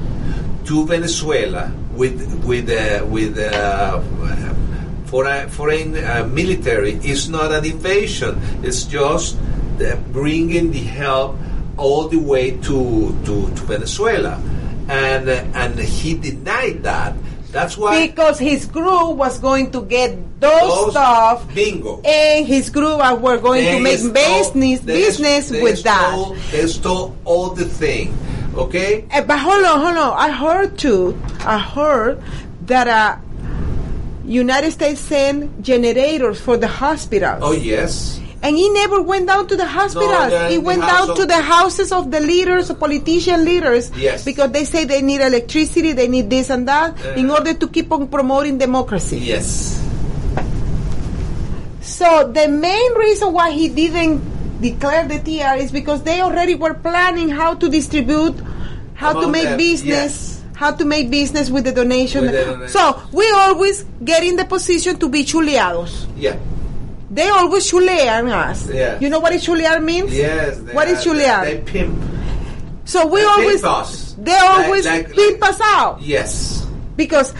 [0.64, 4.00] to Venezuela with with uh, with uh,
[5.10, 8.38] foreign, foreign uh, military, it's not an invasion.
[8.62, 9.36] It's just
[9.82, 11.36] uh, bringing the help
[11.76, 14.38] all the way to to, to Venezuela,
[14.88, 17.14] and uh, and he denied that.
[17.50, 21.98] That's why Because his crew was going to get those, Those- stuff, bingo.
[22.06, 25.98] and his group uh, were going to make stole- business they- business they with that.
[26.14, 28.14] stole- They stole all the thing.
[28.54, 29.02] Okay?
[29.10, 30.14] Eh, but hold on, hold on.
[30.14, 31.18] I heard too.
[31.42, 32.22] I heard
[32.70, 33.16] that uh,
[34.30, 38.20] United States sent generators for the hospitals, Oh yes.
[38.42, 40.30] and he never went down to the hospitals.
[40.30, 44.24] they're he went down to the houses of the leaders, politician leaders, Yes.
[44.24, 47.34] because they say they need electricity, they need this and that, in Uh.
[47.42, 49.18] order to keep on promoting democracy.
[49.18, 49.76] Yes.
[51.82, 54.22] So the main reason why he didn't
[54.60, 58.36] declare the TIAR is because they already were planning how to distribute,
[58.94, 62.20] how to make them, business, how to make business with the donation.
[62.22, 62.68] With the donation.
[62.68, 66.06] So we always get in the position to be chuleados.
[66.16, 66.36] Yeah.
[67.10, 68.68] They always chulean us.
[68.68, 69.00] Yeah.
[69.00, 70.12] You know what is chulear means?
[70.14, 70.58] Yes.
[70.60, 71.42] they What is are- chulear?
[71.44, 71.96] They, they pimp.
[72.84, 74.14] So we they always, pimp us.
[74.18, 76.60] they always Like- like- pimp us out Yes.
[76.94, 77.32] because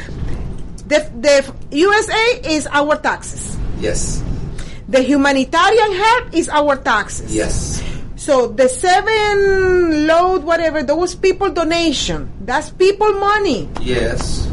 [0.88, 1.44] the the
[1.76, 2.24] USA
[2.56, 3.54] is our taxes.
[3.80, 4.22] Yes.
[4.88, 7.30] The humanitarian help is our taxes.
[7.36, 7.82] Yes.
[8.30, 12.30] So the seven load, whatever, those people donation.
[12.46, 13.66] That's people money.
[13.82, 14.46] Yes.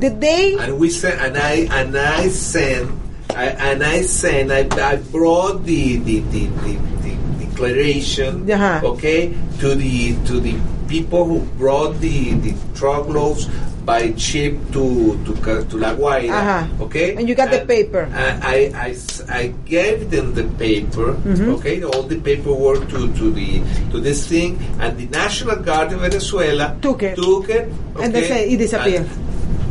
[0.00, 2.88] The day And we sent and I and I sent
[3.36, 6.72] I, and I sent I, I brought the the, the, the,
[7.04, 7.12] the
[7.44, 8.96] declaration Uh-huh.
[8.96, 10.56] okay to the to the
[10.88, 13.44] people who brought the the truckloads
[13.88, 15.32] by ship to to
[15.70, 16.84] to La Guaira Uh-huh.
[16.84, 18.04] okay And you got the paper.
[18.12, 18.88] I, I,
[19.32, 21.56] I, gave them the paper Mm-hmm.
[21.56, 26.00] okay all the paperwork to, to the to this thing and the National Guard in
[26.04, 27.16] Venezuela Took it.
[27.16, 29.08] took it And they say it disappeared.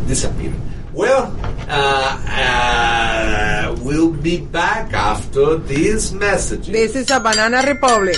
[0.09, 0.57] disappeared.
[0.97, 1.29] Well,
[1.69, 6.73] uh, uh, we'll be back after these messages.
[6.73, 8.17] this is a banana republic.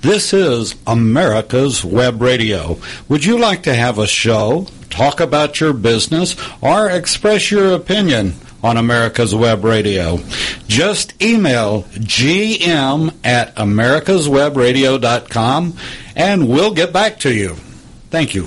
[0.00, 2.78] This is America's Web Radio.
[3.08, 8.34] Would you like to have a show, talk about your business, or express your opinion
[8.62, 10.20] on America's Web Radio?
[10.68, 15.74] Just email gm at americaswebradio.com
[16.14, 17.54] and we'll get back to you.
[18.10, 18.46] Thank you.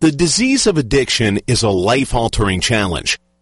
[0.00, 3.18] The disease of addiction is a life-altering challenge,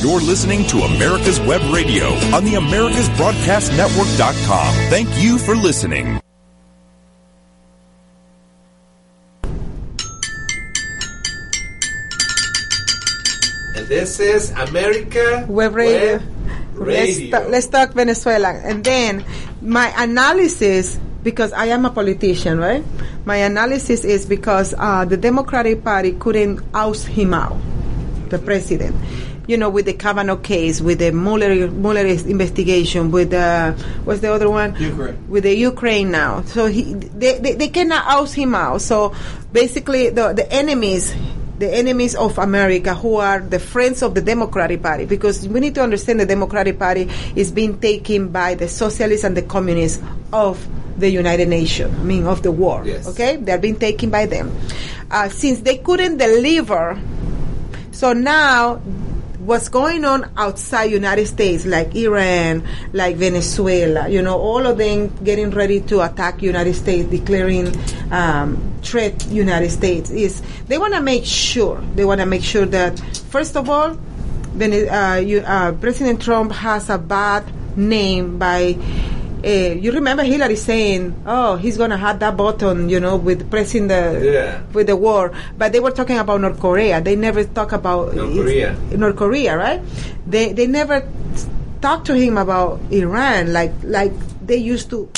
[0.00, 4.74] You're listening to America's Web Radio on the AmericasBroadcastNetwork.com.
[4.94, 6.20] Thank you for listening.
[13.74, 16.18] And this is America Web Radio.
[16.18, 16.22] Web
[16.76, 17.48] Let's, Radio.
[17.48, 18.50] let's talk Venezuela.
[18.54, 19.24] And then
[19.60, 22.84] my analysis, because I am a politician, right?
[23.24, 27.56] My analysis is because uh, the Democratic Party couldn't oust him out,
[28.28, 28.94] the president.
[29.48, 33.72] You know, with the Kavanaugh case, with the Mueller, Mueller investigation, with the
[34.04, 34.76] what's the other one?
[34.76, 35.28] Ukraine.
[35.28, 38.82] With the Ukraine now, so he they, they, they cannot oust him out.
[38.82, 39.14] So
[39.50, 41.14] basically, the the enemies
[41.58, 45.74] the enemies of America who are the friends of the Democratic Party because we need
[45.74, 50.64] to understand the Democratic Party is being taken by the socialists and the communists of
[50.98, 52.86] the United Nations, I mean of the world.
[52.86, 53.08] Yes.
[53.08, 53.36] Okay?
[53.36, 54.54] They're being taken by them.
[55.10, 57.00] Uh, since they couldn't deliver,
[57.90, 58.80] so now
[59.48, 65.08] what's going on outside United States, like Iran, like Venezuela, you know, all of them
[65.24, 67.72] getting ready to attack United States, declaring
[68.12, 72.66] um, threat United States, is they want to make sure, they want to make sure
[72.66, 73.96] that, first of all,
[74.52, 77.42] Vene- uh, you, uh, President Trump has a bad
[77.74, 78.76] name by
[79.48, 83.88] uh, you remember Hillary saying, "Oh, he's gonna have that button," you know, with pressing
[83.88, 84.60] the Yeah.
[84.76, 85.32] with the war.
[85.56, 87.00] But they were talking about North Korea.
[87.00, 88.76] They never talk about North Korea.
[88.92, 89.80] North Korea, right?
[90.28, 91.00] They they never
[91.80, 94.12] talk to him about Iran like like
[94.44, 95.08] they used to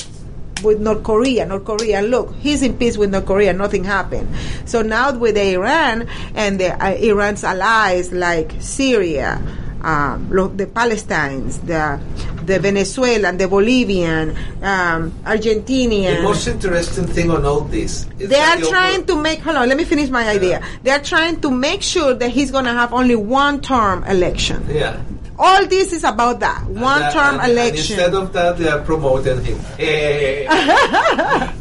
[0.63, 1.47] with North Korea.
[1.47, 3.53] North Korea, look, he's in peace with North Korea.
[3.53, 4.29] Nothing happened.
[4.65, 6.07] So now with Iran
[6.37, 9.41] and the uh, Iran's allies like Syria.
[9.83, 11.99] Um, lo- the Palestinians, the
[12.45, 16.17] the Venezuelan, the Bolivian, um, Argentinian.
[16.17, 19.41] The most interesting thing on all this is They are the trying to make.
[19.41, 20.61] Hold on, let me finish my idea.
[20.83, 24.67] They are trying to make sure that he's going to have only one term election.
[24.69, 25.01] Yeah.
[25.41, 27.97] All this is about that one And, term and- and election.
[27.97, 29.57] instead of that, they are promoting him.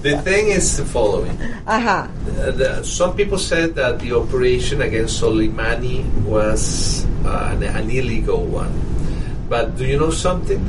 [0.04, 1.32] the thing is the following.
[1.66, 1.88] uh-huh.
[1.88, 8.44] Uh, the, some people said that the operation against Soleimani was uh, an, an illegal
[8.44, 8.72] one.
[9.48, 10.60] But do you know something?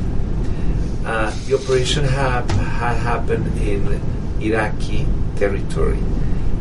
[1.05, 3.99] Uh, the operation ha- had happened in
[4.41, 5.05] Iraqi
[5.35, 5.99] territory,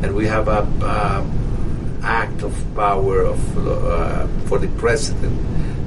[0.03, 1.22] and we have a uh,
[2.03, 3.38] act of power of
[3.68, 5.36] uh, for the president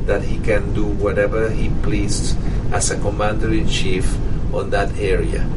[0.05, 2.37] that he can do whatever he pleased
[2.71, 4.05] as a commander in chief
[4.53, 5.47] on that area.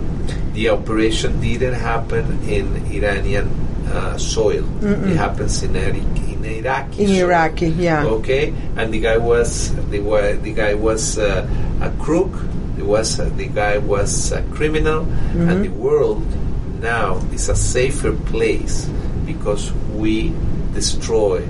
[0.55, 3.49] The operation didn't happen in Iranian
[3.93, 4.63] uh, soil.
[4.81, 5.11] Mm-mm.
[5.11, 6.01] It happens in, Iri-
[6.33, 7.03] in Iraqi.
[7.03, 7.17] In soil.
[7.29, 8.05] Iraqi, yeah.
[8.05, 10.01] Okay, and the guy was the
[10.43, 11.47] the guy was uh,
[11.83, 12.33] a crook.
[12.79, 15.49] It was uh, the guy was a criminal, Mm-hmm.
[15.49, 16.25] and the world
[16.81, 18.89] now is a safer place
[19.27, 20.33] because we
[20.73, 21.41] destroy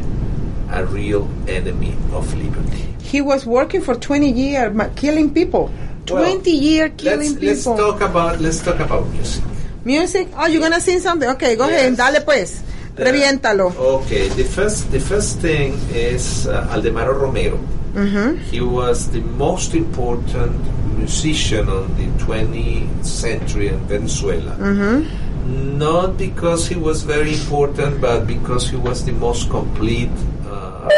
[0.71, 2.95] a real enemy of liberty.
[3.03, 5.71] He was working for 20 years, killing people.
[6.07, 7.77] 20 Well, years killing let's, let's people.
[7.77, 9.43] talk about let's talk about music.
[9.85, 10.29] Music?
[10.37, 11.29] Oh, you're gonna sing something?
[11.31, 11.97] Okay, go ahead.
[11.97, 12.62] Dale pues.
[12.97, 13.75] Reviéntalo.
[13.77, 17.59] Okay, the first the first thing is uh, Aldemaro Romero.
[17.93, 18.37] Mm-hmm.
[18.51, 20.55] He was the most important
[20.97, 24.53] musician on the 20th century in Venezuela.
[24.57, 25.26] Mm-hmm.
[25.47, 30.11] Not because he was very important, but because he was the most complete.
[30.44, 30.88] Uh,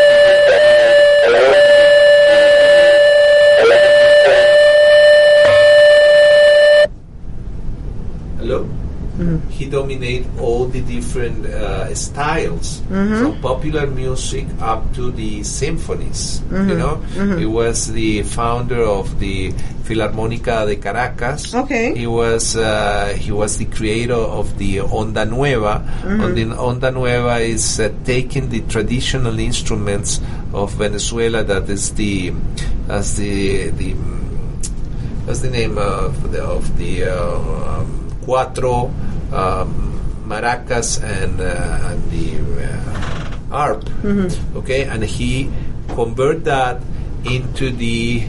[9.16, 9.40] Hello?
[9.48, 13.20] He dominated all the different uh, styles, Mhm.
[13.20, 16.42] from popular music up to the symphonies.
[16.50, 16.78] You Mhm.
[16.78, 17.38] know, Mhm.
[17.38, 19.52] he was the founder of the
[19.84, 21.54] Filarmónica de Caracas.
[21.54, 21.94] Okay.
[21.94, 25.82] He was uh, he was the creator of the Onda Nueva.
[26.04, 30.20] And the Onda Nueva is uh, taking the traditional instruments
[30.54, 31.44] of Venezuela.
[31.44, 32.32] That is the
[32.88, 33.94] as the the
[35.26, 38.90] what's the name of the of the uh, um, cuatro
[39.32, 39.68] um,
[40.26, 42.26] maracas and, uh, and the
[42.64, 44.28] uh, harp Mhm.
[44.56, 45.48] okay and he
[45.94, 46.80] convert that
[47.24, 48.24] into the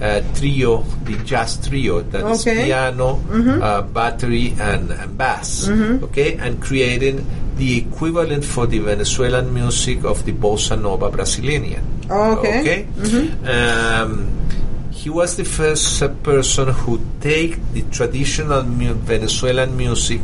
[0.00, 2.64] uh, trio the jazz trio that is Okay.
[2.64, 3.60] piano Mhm.
[3.60, 6.02] uh, battery and, and bass Mhm.
[6.04, 7.26] okay and creating
[7.60, 12.60] the equivalent for the Venezuelan music of the bossa nova Brazilian Oh, okay.
[12.60, 13.24] okay Mhm.
[13.44, 14.10] um,
[15.00, 20.20] he was the first person who take the traditional mu- Venezuelan music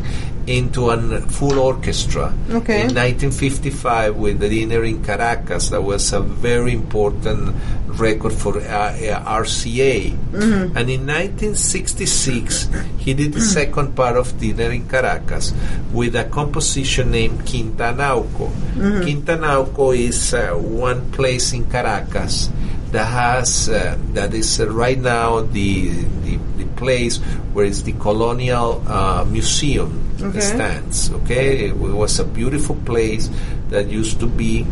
[0.47, 0.99] into a
[1.37, 2.27] full orchestra.
[2.59, 2.83] Okay.
[2.85, 7.55] In 1955, with the dinner in Caracas, that was a very important
[7.99, 10.13] record for uh, uh, RCA.
[10.13, 10.77] Mhm.
[10.77, 12.69] And in 1966,
[12.99, 15.53] he did the second part of Dinner in Caracas
[15.93, 18.51] with a composition named Quinta Anauco.
[18.77, 19.03] Mhm.
[19.03, 22.51] Quinta Anauco is uh, one place in Caracas
[22.93, 25.89] that has uh, that is uh, right now the,
[26.25, 27.19] the the place
[27.53, 30.41] where is the colonial uh, museum Okay.
[30.41, 31.11] stands.
[31.13, 33.29] Okay, it was a beautiful place
[33.69, 34.65] that used to be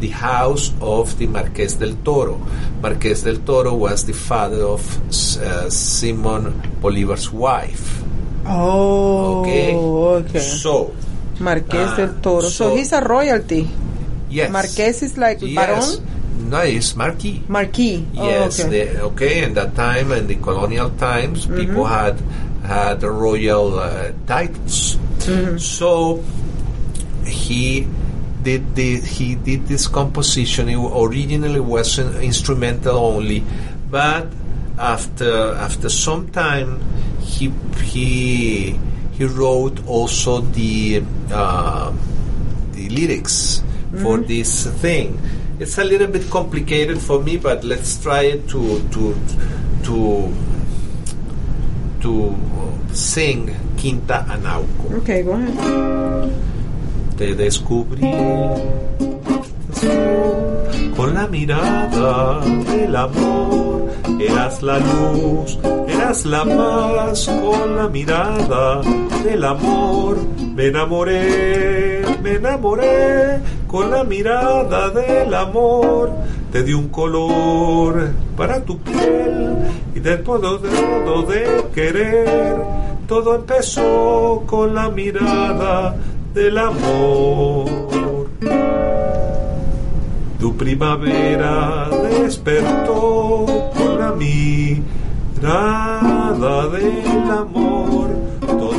[0.00, 2.38] the house of the Marqués del Toro.
[2.82, 4.82] Marqués del Toro was the father of
[5.38, 6.50] uh, Simon
[6.82, 8.02] Bolivar's wife.
[8.44, 9.74] Oh, Okay.
[9.76, 10.38] okay.
[10.40, 10.90] So,
[11.38, 12.42] Marqués Ah, del Toro.
[12.42, 13.68] So, so- he's a royalty.
[14.30, 14.50] yes.
[14.50, 15.54] Marqués is like Yes.
[15.54, 16.17] Baron?
[16.48, 17.42] No, it's Marquis.
[17.48, 18.06] Marquis.
[18.14, 18.84] Yes, oh, okay.
[18.84, 19.42] the, okay.
[19.44, 21.88] In that time, in the colonial times, people Mhm.
[21.88, 22.16] had
[22.64, 24.96] had royal uh, titles.
[25.28, 25.60] Mhm.
[25.60, 26.22] So
[27.26, 27.86] he
[28.42, 30.68] did the he did this composition.
[30.68, 33.44] It originally was instrumental only,
[33.90, 34.26] but
[34.78, 36.80] after after some time,
[37.20, 37.52] he
[37.84, 38.78] he
[39.12, 41.92] he wrote also the uh,
[42.72, 43.60] the lyrics
[44.00, 44.26] for Mhm.
[44.28, 45.18] this thing.
[45.60, 49.10] It's a little bit complicated for me, but let's try it to to
[49.82, 50.30] to
[51.98, 52.36] to
[52.94, 55.02] sing Quinta Anauco.
[55.02, 56.30] Okay, go ahead.
[57.18, 58.06] Te descubrí
[60.94, 62.40] con la mirada
[62.70, 63.90] del amor.
[64.20, 68.80] Eras la luz, eras la paz con la mirada
[69.24, 70.18] del amor.
[70.54, 76.10] Me enamoré, me enamoré con la mirada del amor.
[76.50, 79.58] Te di un color para tu piel
[79.94, 82.56] y de todo de todo de querer.
[83.06, 85.94] Todo empezó con la mirada
[86.34, 87.68] del amor.
[90.40, 93.44] Tu primavera despertó
[93.76, 95.48] con la mirada
[96.68, 98.08] del amor.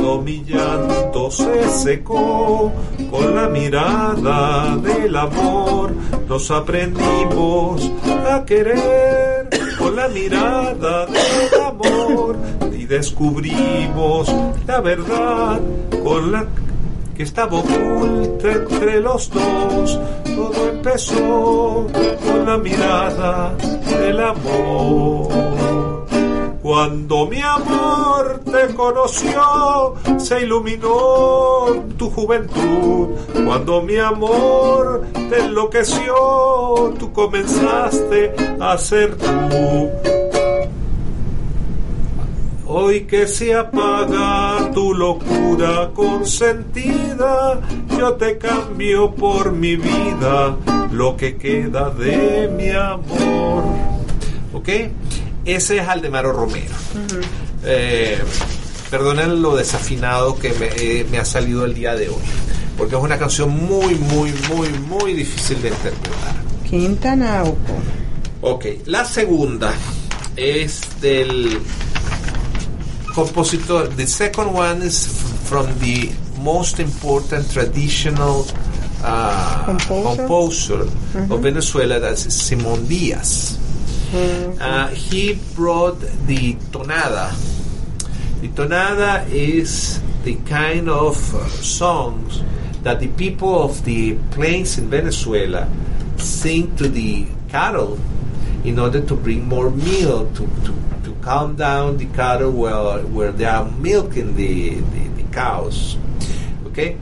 [0.00, 2.72] Todo mi llanto se secó
[3.10, 5.92] con la mirada del amor.
[6.26, 7.92] Nos aprendimos
[8.26, 12.36] a querer con la mirada del amor
[12.72, 14.34] y descubrimos
[14.66, 15.60] la verdad
[16.02, 16.46] con la
[17.14, 20.00] que estaba oculta entre los dos.
[20.24, 21.86] Todo empezó
[22.24, 23.54] con la mirada
[23.98, 25.69] del amor.
[26.70, 31.64] Cuando mi amor te conoció, se iluminó
[31.98, 33.08] tu juventud.
[33.44, 39.90] Cuando mi amor te enloqueció, tú comenzaste a ser tú.
[42.68, 47.60] Hoy que se apaga tu locura consentida,
[47.98, 50.56] yo te cambio por mi vida
[50.92, 53.64] lo que queda de mi amor.
[54.52, 54.68] ¿Ok?
[55.44, 56.74] Ese es Aldemaro Romero.
[57.64, 58.18] Eh,
[58.90, 62.22] perdonen lo desafinado que me, eh, me ha salido el día de hoy,
[62.76, 66.34] porque es una canción muy, muy, muy, muy difícil de interpretar.
[66.68, 67.56] Quintanauco.
[68.42, 69.72] Ok, la segunda
[70.36, 71.60] es del
[73.14, 73.88] compositor.
[73.96, 75.08] The second one is
[75.48, 78.46] from the most important traditional
[79.04, 80.16] uh, Composer?
[80.16, 81.30] composer Mhm.
[81.32, 83.56] of Venezuela, that's Simon Diaz.
[84.12, 87.30] Uh, he brought the tonada.
[88.40, 92.42] The tonada is the kind of uh, songs
[92.82, 95.70] that the people of the plains in Venezuela
[96.16, 98.00] sing to the cattle
[98.64, 103.30] in order to bring more milk to, to, to calm down the cattle where, where
[103.30, 105.96] they are milking the, the, the cows.
[106.66, 106.96] Okay?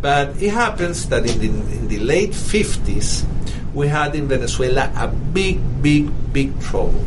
[0.00, 3.26] But it happens that in the, in the late 50s,
[3.74, 7.04] we had in Venezuela a big, big, big trouble.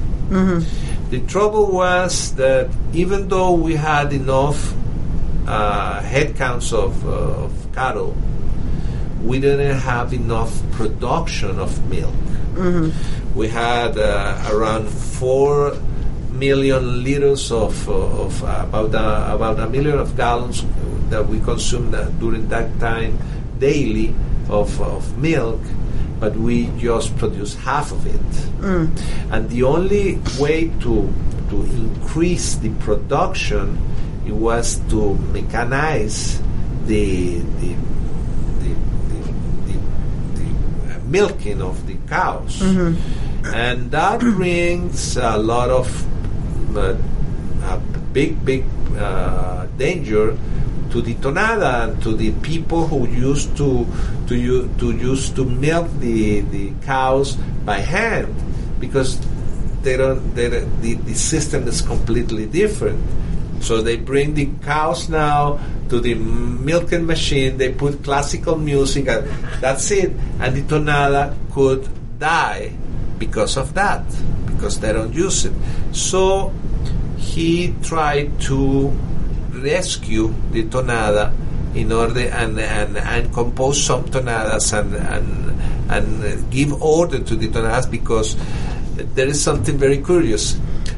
[1.10, 4.74] The trouble was that even though we had enough
[5.48, 8.16] uh, head counts of, uh, of cattle,
[9.24, 12.14] we didn't have enough production of milk.
[13.36, 15.78] We had uh, around four
[16.32, 20.64] million liters of, uh, of uh, about a, about a million of gallons
[21.10, 23.18] that we consumed uh, during that time
[23.60, 24.14] daily
[24.50, 25.60] of, of milk,
[26.20, 28.28] but we just produce half of it.
[29.32, 31.08] And the only way to
[31.50, 33.78] to increase the production
[34.26, 36.42] it was to mechanize
[36.86, 37.72] the the
[38.60, 38.72] the,
[39.08, 39.22] the,
[39.68, 39.76] the,
[40.36, 42.62] the uh, milking of the cows,
[43.54, 45.88] and that brings a lot of
[46.76, 46.96] uh,
[47.64, 47.78] a
[48.12, 48.66] big big
[48.98, 50.36] uh, danger
[50.92, 53.86] to the tonada to the people who used to
[54.28, 57.36] to to use to milk the the cows
[57.66, 58.34] by hand
[58.80, 59.20] because
[59.82, 63.02] they don't they, the, the system is completely different.
[63.60, 65.60] So they bring the cows now
[65.90, 69.28] to the milking machine they put classical music and
[69.62, 70.12] that's it.
[70.40, 71.88] And the tonada could
[72.20, 72.72] die
[73.18, 74.04] because of that
[74.46, 75.54] because they don't use it.
[75.92, 76.54] So
[77.18, 78.92] he tried to
[79.58, 81.34] rescue the tonada
[81.76, 87.48] in order and, and, and compose some tonadas and, and, and give order to the
[87.48, 88.36] tonadas because
[89.16, 90.54] there is something very curious.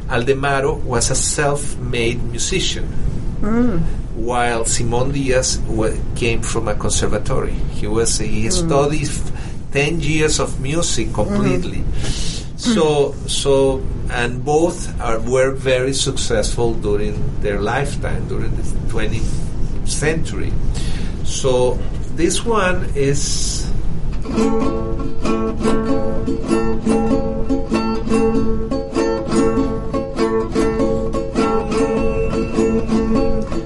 [0.07, 2.87] Aldemaro was a self-made musician
[3.41, 3.79] mm.
[4.15, 7.53] while Simon Diaz wa- came from a conservatory.
[7.53, 8.51] He was he mm.
[8.51, 9.31] studied f-
[9.71, 11.77] ten years of music completely.
[11.79, 12.57] Mm-hmm.
[12.57, 20.51] So so and both are were very successful during their lifetime during the 20th century.
[21.23, 21.77] So
[22.15, 23.69] this one is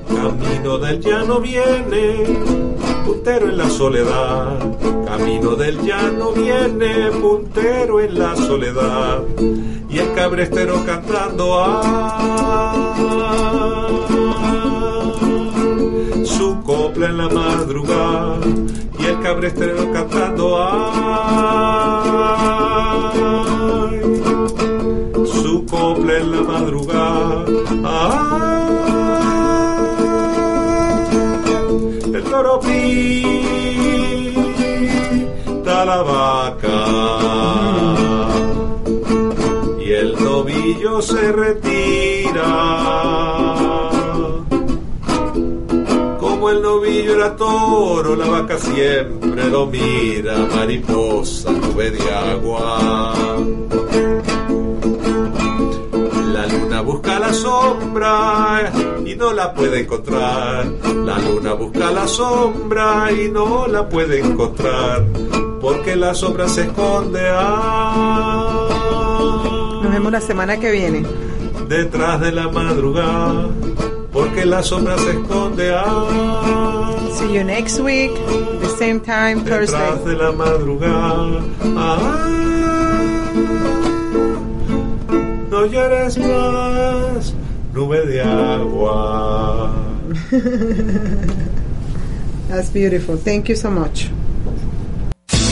[0.08, 2.24] Camino del llano viene,
[3.06, 4.78] puntero en la soledad.
[5.06, 9.24] Camino del llano viene, puntero en la soledad.
[9.94, 12.96] Y el cabrestero cantando ah,
[16.26, 18.40] su copla en la madrugada.
[18.98, 20.82] Y el cabrestero cantando ay,
[25.28, 27.46] su copla en la madrugada.
[27.86, 28.64] Ay,
[32.16, 33.06] el toro pita
[35.86, 37.33] la vaca
[40.64, 42.44] novillo se retira.
[46.20, 53.36] Como el novillo era toro, la vaca siempre lo mira, mariposa, nube de agua.
[56.34, 58.72] La luna busca la sombra
[59.06, 60.66] y no la puede encontrar.
[61.06, 65.04] La luna busca la sombra y no la puede encontrar.
[65.62, 68.53] Porque la sombra se esconde ah,
[69.94, 71.04] vemos la semana que viene.
[71.70, 73.50] detrás de la madrugada.
[74.12, 78.12] Porque la sombra se esconde ah, See you next week,
[78.62, 80.06] the same time, detrás Thursday.
[80.06, 81.40] de la madrugada.
[81.76, 82.28] Ah,
[85.50, 87.34] no llores más,
[87.74, 89.72] nube de agua.
[92.50, 93.18] That's beautiful.
[93.18, 94.10] Thank you so much.